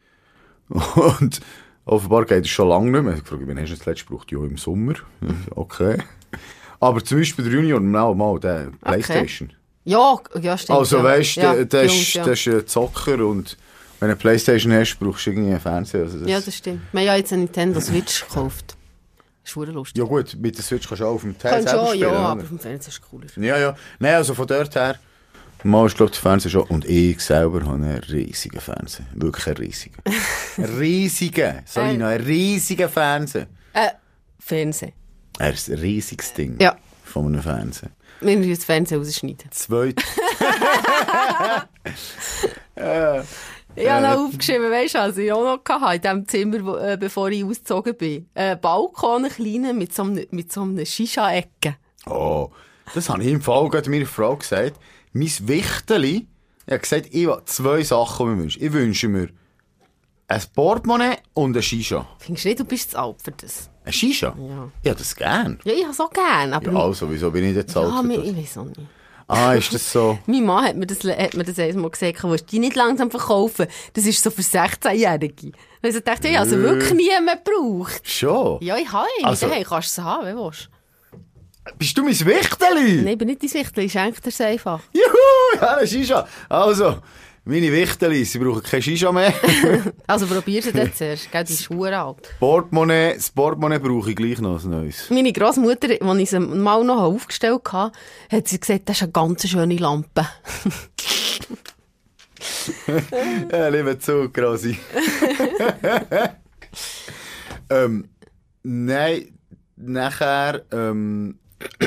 Und 1.19 1.41
offenbar 1.87 2.27
geht 2.27 2.45
es 2.45 2.51
schon 2.51 2.69
lange 2.69 2.91
nicht 2.91 3.03
mehr. 3.03 3.15
Ich 3.15 3.21
habe 3.21 3.23
gefragt, 3.23 3.43
wann 3.47 3.59
hast 3.59 3.71
du 3.73 3.77
das 3.77 3.87
letzte 3.87 4.05
gebraucht? 4.07 4.31
Ja, 4.31 4.39
im 4.45 4.59
Sommer. 4.59 4.95
Okay. 5.57 5.99
Aber 6.81 7.05
zum 7.05 7.19
Beispiel 7.19 7.45
der 7.45 7.55
Junior, 7.55 7.81
mal, 7.81 8.15
mal, 8.15 8.39
der 8.39 8.71
Playstation. 8.83 9.53
Ja, 9.85 10.17
ja, 10.41 10.59
stimmt. 10.59 10.79
Also 10.79 11.03
weißt 11.03 11.37
du, 11.37 11.41
ja, 11.41 11.55
der, 11.55 11.65
der, 11.65 11.85
Jungs, 11.87 12.01
ist, 12.01 12.15
ja. 12.15 12.25
der 12.25 12.33
ist 12.35 12.47
ein 12.47 12.67
Zocker 12.67 13.27
und 13.27 13.57
wenn 14.01 14.09
du 14.09 14.13
eine 14.13 14.17
Playstation 14.17 14.73
hast, 14.73 14.97
brauchst 14.99 15.27
du 15.27 15.31
irgendwie 15.31 15.51
einen 15.51 15.61
Fernseher. 15.61 16.03
Also 16.03 16.19
das, 16.19 16.29
ja, 16.29 16.41
das 16.41 16.55
stimmt. 16.55 16.83
Wir 16.93 17.01
haben 17.01 17.07
ja 17.07 17.17
jetzt 17.17 17.33
eine 17.33 17.45
Nintendo 17.45 17.81
Switch 17.81 18.27
gekauft. 18.27 18.77
Das 19.43 19.57
ist 19.57 19.73
lustig. 19.73 19.99
ja 19.99 20.05
gut, 20.05 20.37
mit 20.39 20.57
der 20.57 20.63
Switch 20.63 20.87
kannst 20.87 21.01
du 21.01 21.07
auch 21.07 21.15
auf 21.15 21.23
dem 21.23 21.39
Teil 21.39 21.63
selber 21.63 21.87
schon, 21.87 21.89
spielen. 21.97 22.13
ja, 22.13 22.19
aber 22.19 22.43
auf 22.43 22.49
dem 22.49 22.59
Fernseher 22.59 22.89
ist 22.89 22.89
es 22.89 23.01
cooler. 23.01 23.27
Ja, 23.37 23.59
ja. 23.59 23.77
Nein, 23.99 24.15
also 24.17 24.35
von 24.35 24.47
dort 24.47 24.75
her, 24.75 24.97
mal 25.63 25.87
ist, 25.87 25.97
glaube 25.97 26.13
der 26.13 26.21
Fernseher 26.21 26.51
schon. 26.51 26.63
Und 26.65 26.85
ich 26.85 27.19
selber 27.21 27.63
habe 27.63 27.73
einen 27.73 27.99
riesigen 27.99 28.61
Fernseher. 28.61 29.07
Wirklich 29.15 29.47
einen 29.47 29.57
riesigen. 29.57 29.97
riesigen. 30.79 31.63
Sorry, 31.65 31.97
noch 31.97 32.09
einen 32.09 32.25
riesigen 32.27 32.91
Fernseher. 32.91 33.47
Äh, 33.73 33.89
Fernsehen. 34.39 34.93
Er 35.39 35.53
ist 35.53 35.69
ein 35.69 35.79
riesiges 35.79 36.33
Ding. 36.35 36.57
Ja. 36.61 36.77
Von 37.05 37.27
einem 37.27 37.43
Fernseher. 37.43 37.91
Wir 38.21 38.37
müssen 38.37 38.55
das 38.55 38.65
Fernsehen 38.65 38.99
rausschneiden. 38.99 39.51
Zwei. 39.51 39.95
Ich 43.81 43.89
habe 43.89 44.07
noch 44.07 44.27
aufgeschrieben, 44.27 44.71
weißt 44.73 44.95
du, 44.95 45.01
also 45.01 45.21
ich 45.21 45.33
auch 45.33 45.45
noch 45.45 45.81
hatte, 45.81 45.95
in 45.97 46.03
dem 46.03 46.29
Zimmer, 46.29 46.65
wo, 46.65 46.77
äh, 46.77 46.97
bevor 46.99 47.29
ich 47.31 47.45
ausgezogen 47.45 47.97
bin. 47.97 48.29
Ein 48.35 48.61
Balkon, 48.61 49.25
einen 49.25 49.33
kleinen, 49.33 49.79
mit 49.79 49.95
so 49.95 50.03
einem, 50.03 50.27
mit 50.31 50.53
so 50.53 50.63
einem 50.63 50.85
Shisha-Ecke. 50.85 51.77
Oh, 52.07 52.51
das 52.95 53.09
habe 53.09 53.23
ich 53.23 53.31
im 53.31 53.41
Fall 53.41 53.69
gerade 53.69 53.89
meiner 53.89 54.07
Frau 54.07 54.37
gesagt. 54.37 54.81
Mein 55.13 55.31
Wichteli, 55.43 56.27
ich 56.67 56.73
habe 56.73 56.81
gesagt, 56.81 57.07
ich 57.13 57.27
will 57.27 57.41
zwei 57.45 57.83
Sachen 57.83 58.27
die 58.27 58.33
ich 58.33 58.39
wünsche. 58.41 58.59
Ich 58.59 58.73
wünsche 58.73 59.09
mir 59.09 59.29
ein 60.29 60.43
Portemonnaie 60.55 61.17
und 61.35 61.57
eine 61.57 61.63
Shisha. 61.63 62.07
Findest 62.19 62.45
du 62.45 62.49
nicht, 62.49 62.61
du 62.61 62.65
bist 62.65 62.91
zu 62.93 62.99
alt 62.99 63.17
für 63.23 63.33
das? 63.33 63.71
Eine 63.85 63.93
Shisha? 63.93 64.35
Ja. 64.39 64.71
Ja, 64.85 64.95
das 64.95 65.17
gern. 65.17 65.59
Ja, 65.65 65.73
ich 65.73 65.83
habe 65.83 65.93
es 65.93 66.01
auch 66.01 66.11
gerne, 66.11 66.55
aber... 66.55 66.71
Ja, 66.71 66.79
also, 66.81 67.11
wieso 67.11 67.31
bin 67.31 67.45
ich 67.45 67.57
jetzt 67.57 67.77
alt 67.77 67.89
ja, 67.89 68.03
für 68.03 68.09
das? 68.09 68.27
ich 68.27 68.37
weiß 68.37 68.59
auch 68.59 68.65
nicht. 68.65 68.81
Ah, 69.27 69.55
ist 69.55 69.75
das 69.75 69.93
so? 69.93 70.19
Mein 70.27 70.45
Mann 70.45 70.65
hat 70.65 70.77
mir 70.77 70.87
das, 70.87 70.99
hat 71.05 71.35
mir 71.35 71.45
das 71.45 71.59
einmal 71.59 71.91
gesagt, 71.91 72.23
du 72.23 72.37
die 72.37 72.59
nicht 72.59 72.77
langsam 72.77 73.11
verkaufen? 73.11 73.67
Das 73.95 74.05
ist 74.07 74.23
so 74.23 74.31
für 74.31 74.43
16-Jährige. 74.43 75.53
Also 75.83 76.01
dachte 76.01 76.29
ich, 76.29 76.35
ja, 76.35 76.41
also 76.41 76.59
wirklich 76.59 76.95
niemand 76.95 77.45
braucht. 77.45 78.09
Schon? 78.09 78.59
Ja, 78.63 78.77
ich 78.77 78.91
habe 78.91 79.07
ihn. 79.19 79.27
Also- 79.27 79.51
hey, 79.51 79.65
kannst 79.65 79.97
du 79.97 80.01
es 80.01 80.07
haben, 80.07 80.27
wenn 80.27 80.37
du 80.37 80.45
willst. 80.45 80.71
Bist 81.77 81.99
du 81.99 82.03
mein 82.03 82.19
Wichteli? 82.19 83.03
Nein, 83.03 83.09
ich 83.09 83.19
bin 83.19 83.29
nicht 83.29 83.43
dein 83.43 83.53
Wichtel, 83.53 83.85
ich 83.85 83.93
schenke 83.93 84.21
dir 84.23 84.29
es 84.29 84.41
einfach. 84.41 84.81
Juhu, 84.93 85.61
ja, 85.61 85.77
eine 85.77 85.87
Shisha. 85.87 86.27
Also, 86.49 86.99
Meine 87.51 87.73
Wichtelis, 87.73 88.33
sie 88.33 88.41
brauchen 88.41 88.63
kein 88.63 88.83
Shisha 88.83 89.11
mehr. 89.11 89.33
Also 90.07 90.27
probier 90.27 90.61
sie 90.61 90.71
dann 90.75 90.93
zuerst, 90.93 91.33
gell, 91.33 91.45
die 91.45 91.55
ist 91.55 91.65
verdammt 91.65 92.27
alt. 92.27 92.39
Portemonnaie, 92.39 93.15
das 93.15 93.31
Portemonnaie 93.31 93.79
brauche 93.79 94.11
ich 94.11 94.17
gleich 94.17 94.39
noch 94.39 94.63
ein 94.63 94.71
neues. 94.71 95.09
Meine 95.09 95.33
Grossmutter, 95.33 95.89
als 95.99 96.19
ich 96.19 96.29
sie 96.29 96.41
mal 96.41 96.85
noch 96.85 97.01
aufgestellt 97.01 97.63
hatte, 97.73 97.97
hat 98.31 98.49
sie 98.49 98.61
gesagt, 98.61 98.91
das 98.91 98.99
ist 98.99 99.03
eine 99.05 99.13
ganz 99.13 99.49
schöne 99.49 99.79
Lampe. 99.79 100.29
Ja, 103.51 103.69
lieber 103.71 103.99
zu, 103.99 104.29
Grossi. 104.31 104.79
ähm, 107.71 108.11
nein, 108.63 109.39
nachher, 109.75 110.65
ähm, 110.71 111.39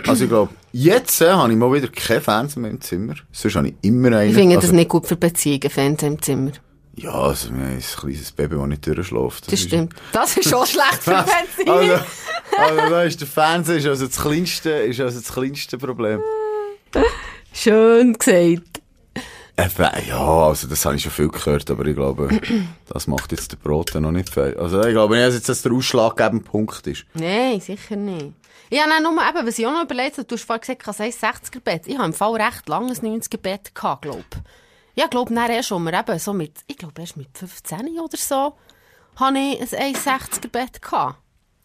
also 0.08 0.24
ich 0.24 0.30
glaube, 0.30 0.54
jetzt 0.72 1.22
äh, 1.22 1.30
habe 1.32 1.52
ich 1.52 1.58
mal 1.58 1.72
wieder 1.74 1.88
kein 1.88 2.22
Fernseher 2.22 2.62
mehr 2.62 2.72
im 2.72 2.82
Zimmer. 2.82 3.16
Sonst 3.32 3.56
habe 3.56 3.70
ich 3.70 3.76
immer 3.82 4.10
einen. 4.18 4.30
Ich 4.30 4.36
finde 4.36 4.56
also, 4.56 4.68
das 4.68 4.76
nicht 4.76 4.90
gut 4.90 5.08
für 5.08 5.16
Beziehungen, 5.16 5.70
Fernsehen 5.70 6.14
im 6.14 6.22
Zimmer. 6.22 6.52
Ja, 6.96 7.14
also 7.14 7.50
wir 7.54 7.64
haben 7.64 7.72
ein 7.72 7.82
kleines 7.82 8.32
Baby, 8.34 8.56
das 8.56 8.68
nicht 8.68 8.88
durchschläft. 8.88 9.52
Das 9.52 9.60
stimmt. 9.62 9.94
Das 10.12 10.36
ist 10.36 10.50
schon 10.50 10.66
schlecht 10.68 11.02
für 11.02 11.18
Also, 11.18 11.32
Beziehungen. 11.58 12.00
also 12.58 12.90
da 12.90 13.04
ist 13.04 13.22
der 13.22 13.28
Fernseher 13.28 13.78
ist 13.78 13.88
also 13.88 14.08
das 14.08 14.20
kleinste, 14.22 14.70
ist 14.72 15.00
also 15.00 15.20
das 15.20 15.32
kleinste 15.34 15.78
Problem. 15.78 16.20
Schön 17.54 18.14
gesagt. 18.14 18.71
Ja, 19.58 20.48
also 20.48 20.68
das 20.68 20.86
habe 20.86 20.96
ich 20.96 21.04
schon 21.04 21.12
viel 21.12 21.28
gehört, 21.28 21.70
aber 21.70 21.86
ich 21.86 21.96
glaube, 21.96 22.30
das 22.88 23.08
macht 23.08 23.32
jetzt 23.32 23.52
der 23.52 23.58
Brot 23.58 23.94
noch 23.96 24.12
nicht 24.12 24.34
viel. 24.34 24.56
Also 24.58 24.82
ich 24.82 24.94
glaube 24.94 25.16
nicht, 25.16 25.28
dass 25.28 25.36
jetzt 25.36 25.50
das 25.50 25.62
der 25.62 25.72
ausschlaggebende 25.74 26.44
Punkt 26.44 26.88
ist. 26.88 27.06
Nein, 27.14 27.60
sicher 27.60 27.96
nicht. 27.96 28.34
Ja, 28.70 28.88
nein, 28.88 29.04
nur 29.04 29.12
eben, 29.12 29.46
was 29.46 29.60
ich 29.60 29.68
auch 29.68 29.74
noch 29.74 29.84
überlegt 29.84 30.18
habe, 30.18 30.26
du 30.26 30.36
hast 30.36 30.46
vorhin 30.46 30.62
gesagt, 30.62 30.82
ich 30.82 30.88
habe 30.88 31.04
ein 31.04 31.12
60er-Bett. 31.12 31.88
Ich 31.88 31.98
habe 31.98 32.06
im 32.06 32.14
Fall 32.14 32.42
recht 32.42 32.70
langes 32.70 33.04
90er-Bett 33.04 33.76
gehabt, 33.76 34.04
glaube 34.04 34.24
ich. 34.32 34.38
Ja, 34.96 35.06
ich 35.06 35.10
glaube, 35.10 35.34
erst, 35.34 35.68
schon 35.68 35.88
eben 35.88 36.20
so 36.20 36.34
mit, 36.34 36.54
ich 36.68 36.78
glaube, 36.78 37.02
erst 37.02 37.18
mit 37.18 37.38
15 37.38 38.00
oder 38.00 38.18
so, 38.18 38.54
habe 39.18 39.38
ich 39.38 39.74
ein 39.74 39.94
1,60er-Bett 39.94 40.82
gehabt. 40.82 41.18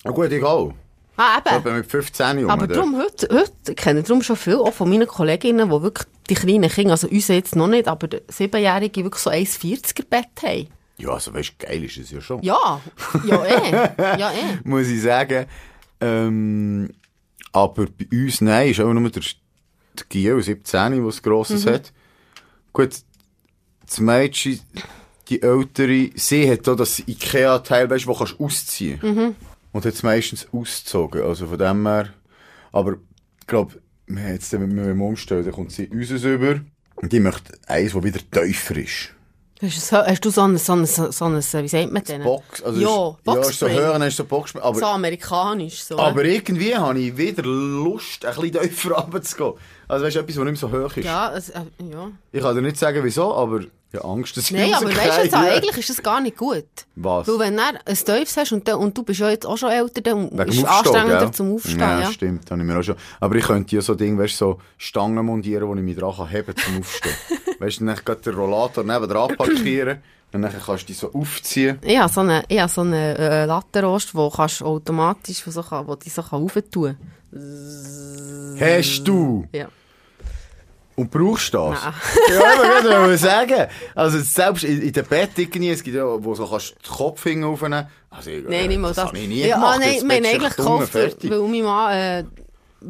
Gut, 0.05 0.33
egal. 0.33 0.75
Ah, 1.17 1.39
eben. 1.39 1.49
Aber 1.57 1.73
mit 1.73 1.87
15 1.87 2.39
Jahren. 2.41 2.51
Aber 2.51 2.67
darum 2.67 2.97
heute, 2.99 3.29
heute, 3.33 3.53
ich 3.71 3.77
kenne 3.77 4.03
darum 4.03 4.23
schon 4.23 4.37
viel, 4.37 4.57
auch 4.57 4.73
von 4.73 4.89
meinen 4.91 5.07
Kolleginnen, 5.07 5.71
die 5.71 5.83
wirklich 5.83 6.07
die 6.29 6.35
kleinen 6.35 6.69
Kinder, 6.71 6.93
also 6.93 7.09
uns 7.09 7.29
jetzt 7.29 7.57
noch 7.57 7.69
nicht, 7.69 7.89
aber 7.89 8.09
Siebenjährige 8.29 9.03
wirklich 9.05 9.23
so 9.23 9.31
1,40er 9.31 10.05
Bett 10.09 10.27
haben. 10.43 10.69
Ja, 10.99 11.11
also 11.11 11.33
weißt 11.35 11.55
du, 11.59 11.67
geil 11.67 11.85
ist 11.85 11.97
es 11.99 12.11
ja 12.11 12.21
schon. 12.21 12.43
Ja, 12.43 12.81
ja 13.27 13.45
eh, 13.45 13.73
ja 14.19 14.31
eh. 14.31 14.59
Muss 14.65 14.89
ich 14.89 15.03
sagen. 15.03 15.47
Ähm, 16.01 16.91
aber 17.53 17.87
bei 17.87 18.07
uns, 18.13 18.41
nein, 18.41 18.71
ist 18.71 18.81
auch 18.81 18.93
nur 18.93 19.11
der, 19.11 19.23
der 19.23 20.07
Giel, 20.09 20.43
17, 20.43 20.93
der 20.93 21.05
das 21.05 21.23
Grosses 21.23 21.65
Mhm. 21.65 21.71
hat. 21.71 21.93
Gut, 22.73 22.91
das 23.87 24.01
Mädchen, 24.01 24.61
die 25.29 25.41
Ältere, 25.43 26.11
sie 26.15 26.51
hat 26.51 26.69
auch 26.69 26.77
das 26.77 26.99
Ikea-Teil, 27.01 27.89
weißt 27.89 28.05
du, 28.05 28.09
wo 28.09 28.15
kannst 28.15 28.35
du 28.39 28.45
ausziehen. 28.45 28.99
Mhm. 29.03 29.35
Und 29.77 29.85
hat 29.85 29.93
es 29.93 30.03
meistens 30.03 30.49
ausgezogen. 30.53 31.23
Also 31.23 31.49
von 31.49 31.59
dem 31.59 31.87
her. 31.87 32.09
Aber 32.73 32.93
ich 33.41 33.47
glaube, 33.47 33.75
wir 34.07 34.23
haben 34.23 34.33
jetzt, 34.33 34.51
wenn 34.53 34.75
wir 34.75 35.05
umstellen, 35.05 35.45
dann 35.45 35.53
kommt 35.53 35.71
sie 35.71 35.87
uns 35.89 36.11
über. 36.11 36.61
Und 36.95 37.13
die 37.13 37.21
möchte 37.21 37.53
eins, 37.67 37.93
das 37.93 38.03
wieder 38.03 38.21
tiefer 38.31 38.77
ist. 38.79 39.11
Hast 39.61 39.77
du, 39.77 39.81
so, 39.81 39.97
hast 39.99 40.25
ein, 40.41 40.57
so 40.57 40.73
ein, 40.73 40.87
so 41.13 41.25
ein, 41.27 41.37
wie 41.37 41.69
sagt 41.69 41.93
man 41.93 42.05
denn? 42.05 42.23
Box, 42.23 42.63
also 42.63 42.81
ja, 42.81 43.35
ist, 43.35 43.45
ja, 43.45 43.51
ist 43.51 43.59
so 43.59 43.69
höher, 43.69 44.07
ist 44.07 44.17
so 44.17 44.25
Box, 44.25 44.57
aber, 44.57 44.79
So 44.79 44.87
amerikanisch, 44.87 45.83
so. 45.83 45.99
aber 45.99 46.25
irgendwie 46.25 46.75
habe 46.75 46.99
ich 46.99 47.17
wieder 47.17 47.43
Lust, 47.43 48.25
ein 48.25 48.35
bisschen 48.35 48.53
tiefer 48.63 48.91
runterzugehen. 48.97 49.55
Also 49.89 50.07
weißt 50.07 50.17
du, 50.17 50.21
etwas, 50.21 50.37
was 50.39 50.45
nicht 50.45 50.63
mehr 50.63 50.71
so 50.71 50.85
hoch 50.85 50.97
ist. 50.97 51.05
ja, 51.05 51.35
es, 51.35 51.51
äh, 51.51 51.61
ja. 51.91 52.11
Ich 52.33 52.43
kann 52.43 52.55
dir 52.55 52.63
nicht 52.63 52.79
sagen, 52.79 53.03
wieso, 53.03 53.35
aber 53.35 53.61
habe 53.95 54.09
Angst, 54.09 54.37
dass 54.37 54.51
Nein, 54.51 54.75
aber 54.75 54.89
weißt 54.89 55.19
du, 55.19 55.23
jetzt, 55.23 55.35
eigentlich 55.35 55.79
ist 55.79 55.91
das 55.91 56.03
gar 56.03 56.21
nicht 56.21 56.37
gut. 56.37 56.65
Was? 56.97 57.29
Weil 57.29 57.39
wenn 57.39 57.57
du 57.57 57.63
ein 57.63 57.95
Tiefs 57.95 58.37
hast 58.37 58.53
und, 58.53 58.69
und 58.69 58.97
du 58.97 59.03
bist 59.03 59.21
ja 59.21 59.31
jetzt 59.31 59.47
auch 59.47 59.57
schon 59.57 59.71
älter, 59.71 60.01
dann 60.01 60.31
Wegen 60.33 60.49
ist 60.49 60.59
es 60.59 60.65
anstrengender 60.65 61.19
gell? 61.21 61.31
zum 61.31 61.55
Aufstehen. 61.55 61.81
Ja, 61.81 62.01
Ja, 62.01 62.13
stimmt, 62.13 62.51
habe 62.51 62.61
ich 62.61 62.67
mir 62.67 62.79
auch 62.79 62.83
schon. 62.83 62.97
Aber 63.21 63.37
ich 63.37 63.45
könnte 63.45 63.77
ja 63.77 63.83
so 63.83 63.95
Ding, 63.95 64.19
weißt 64.19 64.35
du, 64.35 64.45
so 64.45 64.61
Stangen 64.77 65.25
montieren, 65.25 65.69
wo 65.69 65.75
ich 65.75 65.83
mich 65.83 65.97
dran 65.97 66.15
kann 66.17 66.29
heben 66.29 66.55
zum 66.57 66.79
Aufstehen. 66.79 67.15
weißt 67.59 67.81
du, 67.81 67.87
dann 67.87 67.97
gerade 67.97 68.21
den 68.21 68.35
Rollator 68.35 68.85
neben 68.85 69.09
dran 69.09 69.37
parkieren 69.37 70.03
und 70.33 70.43
dann 70.43 70.53
kannst 70.53 70.83
du 70.83 70.87
dich 70.87 70.99
so 70.99 71.13
aufziehen. 71.13 71.79
Ich 71.83 71.99
habe 71.99 72.13
so 72.13 72.21
einen, 72.21 72.43
ich 72.49 72.59
habe 72.59 72.71
so 72.71 72.81
einen 72.83 72.93
äh, 72.95 73.47
Lattenrost, 73.47 74.15
wo 74.15 74.29
kannst 74.31 74.61
du 74.61 74.67
automatisch, 74.67 75.47
wo, 75.47 75.51
so 75.51 75.63
kann, 75.63 75.87
wo 75.87 75.95
die 75.95 76.11
so 76.11 76.23
kann 76.23 76.47
Hast 78.59 79.05
du? 79.05 79.47
Ja. 79.53 79.69
Und 80.97 81.11
brauchst 81.11 81.53
du 81.53 81.59
das? 81.59 81.85
Nein. 81.85 81.95
ja, 82.31 82.81
ich 82.81 82.85
wollte 82.85 83.19
sagen. 83.19 83.67
Also, 83.95 84.19
selbst 84.21 84.65
in, 84.65 84.81
in 84.81 84.93
den 84.93 85.05
Bett 85.05 85.31
irgendwie, 85.37 85.71
es 85.71 85.83
gibt 85.83 85.97
ja, 85.97 86.05
wo 86.05 86.35
so 86.35 86.47
kannst 86.47 86.71
du 86.71 86.75
den 86.75 86.97
Kopf 86.97 87.23
hinten 87.23 87.45
aufnehmen. 87.45 87.87
Also, 88.11 88.31
ich, 88.31 88.45
Nein, 88.49 88.69
nicht 88.69 88.81
mal 88.81 88.95
das. 88.95 89.05
habe 89.07 89.19
ich 89.19 89.29
nie 89.29 89.47
ja, 89.47 89.57
gemacht. 89.57 89.77
ah, 89.77 89.79
nein, 89.79 89.91
wir 89.91 90.01
haben 90.01 90.09
bist 90.09 90.25
du 90.25 90.29
eigentlich 90.29 90.57
gekauft, 90.57 90.95
weil 90.95 91.41
mein 91.49 91.63
Mann 91.63 92.27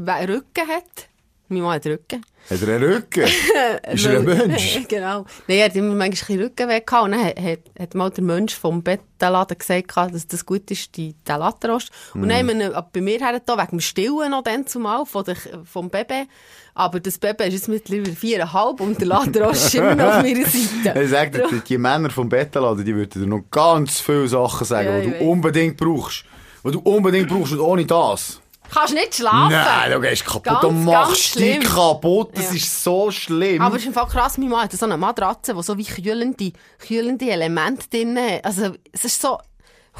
äh, 0.07 0.25
Rücken 0.25 0.69
hat. 0.69 1.09
Mein 1.49 1.63
Mann 1.63 1.75
hat 1.75 1.87
Rücken. 1.87 2.25
Hat 2.51 2.63
er 2.63 2.75
einen 2.77 2.85
Rücken? 2.93 3.23
Ist 3.93 4.07
er 4.07 4.19
ein 4.19 4.25
Mensch? 4.25 4.81
genau. 4.89 5.25
Nein, 5.49 5.59
er 5.59 5.65
hat 5.67 5.77
immer 5.77 5.95
manchmal 5.95 6.39
ein 6.39 6.45
Rücken 6.45 6.69
weg 6.69 6.87
gehabt. 6.87 7.05
Und 7.05 7.13
dann 7.13 7.25
hat, 7.25 7.41
hat, 7.41 7.59
hat 7.79 7.95
mal 7.95 8.11
der 8.11 8.25
Mensch 8.25 8.55
vom 8.55 8.83
Bettenladen 8.83 9.57
gesagt, 9.59 9.97
dass 9.97 10.27
das 10.27 10.45
gut 10.47 10.71
ist, 10.71 10.97
die, 10.97 11.15
der 11.27 11.39
Lattenrost. 11.39 11.91
Und 12.15 12.23
Mhm. 12.23 12.29
dann 12.29 12.39
haben 12.39 12.59
wir 12.59 12.67
ihn 12.77 12.83
bei 12.93 13.01
mir 13.01 13.19
her, 13.19 13.41
da, 13.45 13.57
wegen 13.59 13.71
dem 13.71 13.81
Stillen 13.81 14.31
noch 14.31 14.43
dann 14.43 14.67
zumal, 14.67 15.07
von 15.07 15.25
der, 15.25 15.37
vom 15.65 15.89
Baby. 15.91 16.29
Aber 16.75 17.01
das 17.01 17.19
Baby 17.19 17.45
ist 17.45 17.53
jetzt 17.55 17.69
mittlerweile 17.69 18.13
viereinhalb 18.15 18.81
und 18.81 19.01
der 19.01 19.07
Lattenrost 19.09 19.67
ist 19.67 19.75
immer 19.77 19.95
noch 19.95 20.17
auf 20.17 20.23
meiner 20.23 20.45
Seite. 20.47 21.01
Ich 21.05 21.11
sag 21.11 21.33
dir, 21.33 21.49
die- 21.67 21.79
Männer 21.79 22.11
vom 22.11 22.29
Bettenladen, 22.29 22.85
die 22.85 22.95
würden 22.95 23.23
dir 23.23 23.27
noch 23.29 23.45
ganz 23.51 24.01
viele 24.01 24.29
Sachen 24.29 24.65
sagen, 24.67 24.89
Ja, 24.89 25.01
die 25.01 25.07
du 25.11 25.15
weiss. 25.15 25.23
unbedingt 25.23 25.77
brauchst. 25.77 26.25
Die 26.65 26.73
du 26.73 26.81
unbedingt 26.81 27.29
brauchst 27.29 27.53
und 27.53 27.61
ohne 27.61 27.87
das. 27.87 28.41
Kannst 28.73 28.95
nicht 28.95 29.15
schlafen. 29.15 29.53
Nein, 29.53 29.93
du 29.93 30.01
gehst 30.01 30.25
kaputt 30.25 30.45
Ganz, 30.45 30.63
ganz 30.63 30.85
machst 30.85 31.39
dich 31.39 31.61
kaputt. 31.61 32.31
Das 32.37 32.51
Ja. 32.51 32.57
ist 32.57 32.85
so 32.85 33.11
schlimm. 33.11 33.63
Aber 33.63 33.77
es 33.77 33.83
ist 33.83 33.89
im 33.89 33.95
Fall 33.95 34.07
krass, 34.07 34.39
mein 34.39 34.49
Mann 34.49 34.63
hat 34.65 34.73
so 34.73 34.85
eine 34.85 34.97
Matratze, 34.97 35.55
die 35.55 35.63
so 35.63 35.77
wie 35.79 35.85
kühlende, 35.85 36.53
kühlende 36.79 37.31
Elemente 37.31 37.89
drin 37.89 38.19
hat. 38.19 38.45
Also, 38.45 38.75
es 38.93 39.05
ist 39.05 39.21
so, 39.23 39.39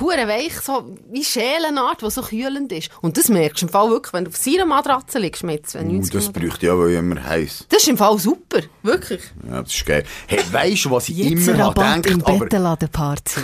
hure 0.01 0.29
weich, 0.29 0.61
so 0.61 0.95
wie 1.11 1.25
Schälenart, 1.25 2.03
die 2.03 2.11
so 2.11 2.21
kühlend 2.23 2.71
ist. 2.73 2.91
Und 3.01 3.17
das 3.17 3.29
merkst 3.29 3.63
du 3.63 3.67
im 3.67 3.73
Fall 3.73 3.89
wirklich, 3.91 4.13
wenn 4.13 4.25
du 4.25 4.31
auf 4.31 4.37
seiner 4.37 4.67
Matratze 4.67 5.19
liegst 5.19 5.43
mit 5.43 5.63
Uh, 5.65 5.69
92 5.79 6.13
das 6.13 6.33
bräuchte 6.33 6.79
weil 6.79 6.91
ich 6.91 6.99
immer 6.99 7.23
heiß. 7.25 7.67
Das 7.71 7.83
ist 7.83 7.89
im 7.89 7.97
Fall 7.97 8.19
super. 8.19 8.61
Wirklich. 8.83 9.23
Ja, 9.49 9.63
das 9.63 9.75
ist 9.75 9.87
geil. 9.87 10.05
Hey, 10.27 10.41
weisst 10.51 10.85
du, 10.85 10.91
was 10.91 11.09
ich 11.09 11.17
Jetzt 11.17 11.49
immer 11.49 11.65
habe 11.65 11.81
Rabatt 11.81 12.07
im 12.07 12.19
Bettenladen-Party. 12.19 13.41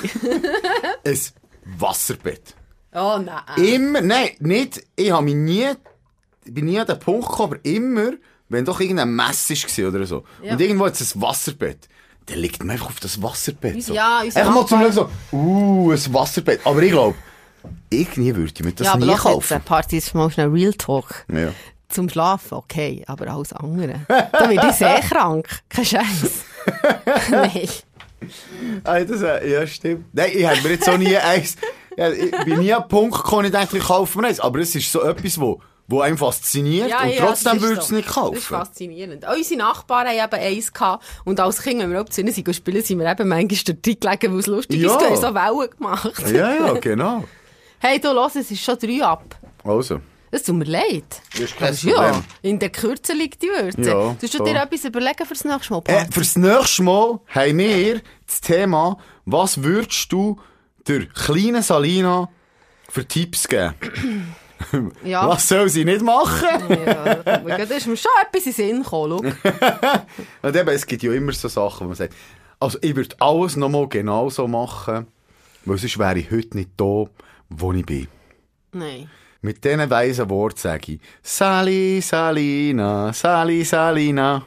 ein 1.04 1.18
Wasserbett. 1.78 2.54
Oh 2.94 3.18
nein. 3.24 3.42
Immer, 3.64 4.00
nein, 4.02 4.30
nicht, 4.40 4.82
ich 4.96 5.10
habe 5.10 5.24
mich 5.24 5.34
nie, 5.34 5.66
bin 6.44 6.66
nie 6.66 6.78
an 6.78 6.86
den 6.86 6.98
Punkt 6.98 7.26
gekommen, 7.28 7.54
aber 7.54 7.64
immer, 7.64 8.12
wenn 8.48 8.64
doch 8.64 8.80
irgendein 8.80 9.14
Mess 9.14 9.48
war 9.50 9.88
oder 9.88 10.06
so, 10.06 10.24
Ja. 10.42 10.52
und 10.52 10.60
irgendwo 10.60 10.86
jetzt 10.86 11.00
ein 11.16 11.22
Wasserbett, 11.22 11.88
dann 12.26 12.38
liegt 12.38 12.58
man 12.60 12.70
einfach 12.70 12.86
auf 12.88 13.00
das 13.00 13.20
Wasserbett. 13.22 13.82
So. 13.82 13.94
Ja, 13.94 14.18
Einfach 14.20 14.54
mal 14.54 14.66
zum 14.66 14.80
Schauen 14.80 14.92
so, 14.92 15.08
uh, 15.32 15.90
ein 15.92 16.14
Wasserbett. 16.14 16.60
Aber 16.64 16.82
ich 16.82 16.90
glaube, 16.92 17.16
irgendwie 17.90 18.36
würde 18.36 18.52
ich 18.54 18.64
mir 18.64 18.72
das 18.72 18.86
ja, 18.86 18.92
aber 18.94 19.04
nie 19.06 19.12
jetzt, 19.12 19.22
kaufen. 19.22 19.54
äh, 19.54 19.60
Party 19.60 19.96
ist 19.98 20.14
mal 20.14 20.30
schnell 20.30 20.48
Real 20.48 20.72
Talk. 20.74 21.24
Ja. 21.32 21.48
Zum 21.88 22.08
Schlafen, 22.08 22.54
okay, 22.54 23.02
aber 23.06 23.26
alles 23.28 23.52
andere. 23.52 24.00
Da 24.08 24.50
werde 24.50 24.68
ich 24.70 24.76
sehr 24.76 25.00
krank. 25.08 25.46
Kein 25.68 25.84
Scheiß. 25.84 26.44
Nein. 27.30 27.68
Ah, 28.84 29.00
das, 29.00 29.20
äh, 29.22 29.50
ja, 29.50 29.66
stimmt. 29.66 30.04
Nein, 30.14 30.30
ich 30.34 30.46
hätte 30.46 30.62
mir 30.62 30.70
jetzt 30.74 30.84
so 30.84 30.96
nie 30.96 31.16
eins, 31.16 31.56
ja, 31.96 32.10
ich 32.10 32.30
bin 32.44 32.60
nie 32.60 32.72
an 32.72 32.82
den 32.82 32.88
Punkt 32.88 33.16
gekommen, 33.16 33.46
ich 33.46 33.52
dachte, 33.52 33.76
ich 33.78 33.84
kaufe 33.84 34.18
mir 34.20 34.28
eins. 34.28 34.40
Aber 34.40 34.58
es 34.60 34.74
ist 34.74 34.90
so 34.90 35.02
etwas, 35.02 35.40
wo, 35.40 35.60
wo 35.88 36.00
einem 36.00 36.16
fasziniert 36.18 36.90
und 36.90 37.16
trotzdem 37.18 37.52
das 37.54 37.54
ist 37.54 37.62
würde 37.62 37.72
ich 37.74 37.78
es 37.80 37.88
so. 37.88 37.94
nicht 37.94 38.06
Das 38.08 38.14
ist 38.16 38.20
kaufen. 38.22 38.40
faszinierend. 38.40 39.26
Auch 39.26 39.34
unsere 39.36 39.58
Nachbarn 39.58 40.06
haben 40.08 40.16
eben 40.32 40.42
eins 40.56 40.72
gehabt. 40.72 41.04
Und 41.24 41.40
als 41.40 41.62
Kind, 41.62 41.80
wenn 41.80 41.90
wir 41.92 42.00
auch 42.02 42.08
zu 42.08 42.20
ihnen 42.20 42.32
sind, 42.32 42.54
spielen, 42.54 42.82
sind 42.82 42.98
wir 42.98 43.10
eben 43.10 43.28
manchmal 43.28 43.74
dort 43.76 43.82
gelegen, 44.00 44.32
weil 44.32 44.40
es 44.40 44.46
lustig 44.46 44.80
Ja. 44.80 44.94
ist. 44.94 45.00
Wir 45.00 45.08
haben 45.08 45.16
so 45.16 45.34
Wellen 45.60 45.70
gemacht. 45.76 46.12
Ja, 46.32 46.54
ja, 46.66 46.72
genau. 46.74 47.24
Hey, 47.78 48.00
du, 48.00 48.12
los, 48.12 48.36
es 48.36 48.50
ist 48.50 48.62
schon 48.62 48.78
drei 48.78 49.04
ab. 49.04 49.24
Also, 49.64 50.00
Es 50.30 50.44
tut 50.44 50.54
mir 50.56 50.64
leid. 50.64 51.04
das 51.32 51.40
ist 51.40 51.56
kein 51.58 51.74
ja, 51.82 51.94
Problem. 52.02 52.24
in 52.42 52.58
der 52.58 52.70
Kürze 52.70 53.12
liegt 53.12 53.42
die 53.42 53.48
Würze. 53.48 53.80
Ja, 53.82 54.16
du 54.18 54.28
voll. 54.28 54.46
dir 54.46 54.62
etwas 54.62 54.84
überlegen 54.84 55.26
fürs 55.26 55.44
nächste 55.44 55.72
Mal, 55.74 55.82
Äh, 55.86 56.06
fürs 56.10 56.36
nächste 56.36 56.82
Mal 56.84 57.20
haben 57.28 57.58
wir 57.58 58.00
das 58.26 58.40
Thema, 58.40 58.98
was 59.26 59.62
würdest 59.62 60.10
du 60.12 60.38
der 60.86 61.06
kleinen 61.06 61.62
Salina 61.62 62.28
für 62.88 63.06
Tipps 63.06 63.48
geben? 63.48 64.34
ja. 65.04 65.28
Was 65.28 65.48
soll 65.48 65.68
sie 65.68 65.84
nicht 65.84 66.02
machen? 66.02 66.48
ja, 66.68 67.14
da 67.64 67.74
ist 67.74 67.86
mir 67.86 67.96
schon 67.96 68.10
etwas 68.26 68.46
in 68.46 68.52
Sinn 68.52 68.82
gekommen. 68.82 69.36
Und 70.42 70.56
eben, 70.56 70.68
es 70.68 70.86
gibt 70.86 71.02
ja 71.02 71.12
immer 71.12 71.32
so 71.32 71.48
Sachen, 71.48 71.84
wo 71.84 71.88
man 71.88 71.96
sagt, 71.96 72.14
also 72.60 72.78
ich 72.80 72.94
würde 72.94 73.16
alles 73.18 73.56
nochmal 73.56 73.88
genauso 73.88 74.46
machen, 74.46 75.06
weil 75.64 75.78
sonst 75.78 75.98
wäre 75.98 76.18
ich 76.18 76.30
heute 76.30 76.56
nicht 76.56 76.70
da, 76.76 77.04
wo 77.48 77.72
ich 77.72 77.84
bin. 77.84 78.08
Nein. 78.72 79.10
Mit 79.40 79.64
diesen 79.64 79.90
weisen 79.90 80.30
Worten 80.30 80.58
sage 80.58 80.92
ich, 80.92 81.00
Sali, 81.20 82.00
Salina, 82.00 83.12
Sali, 83.12 83.64
Salina. 83.64 84.44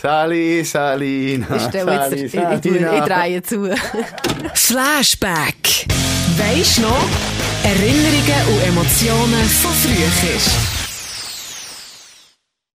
Sali, 0.00 0.64
Salina. 0.64 1.46
Ich 1.56 1.62
stelle 1.62 1.92
jetzt, 1.92 2.10
Sali, 2.10 2.24
ich, 2.24 2.34
ich, 2.34 2.40
tue- 2.72 2.98
ich 2.98 3.04
drehe 3.04 3.42
zu. 3.42 3.70
Flashback. 4.54 5.86
Weisst 6.36 6.80
noch? 6.80 7.04
Erinnerungen 7.62 8.54
und 8.54 8.62
Emotionen 8.68 9.44
von 9.62 9.72
früher. 9.72 10.73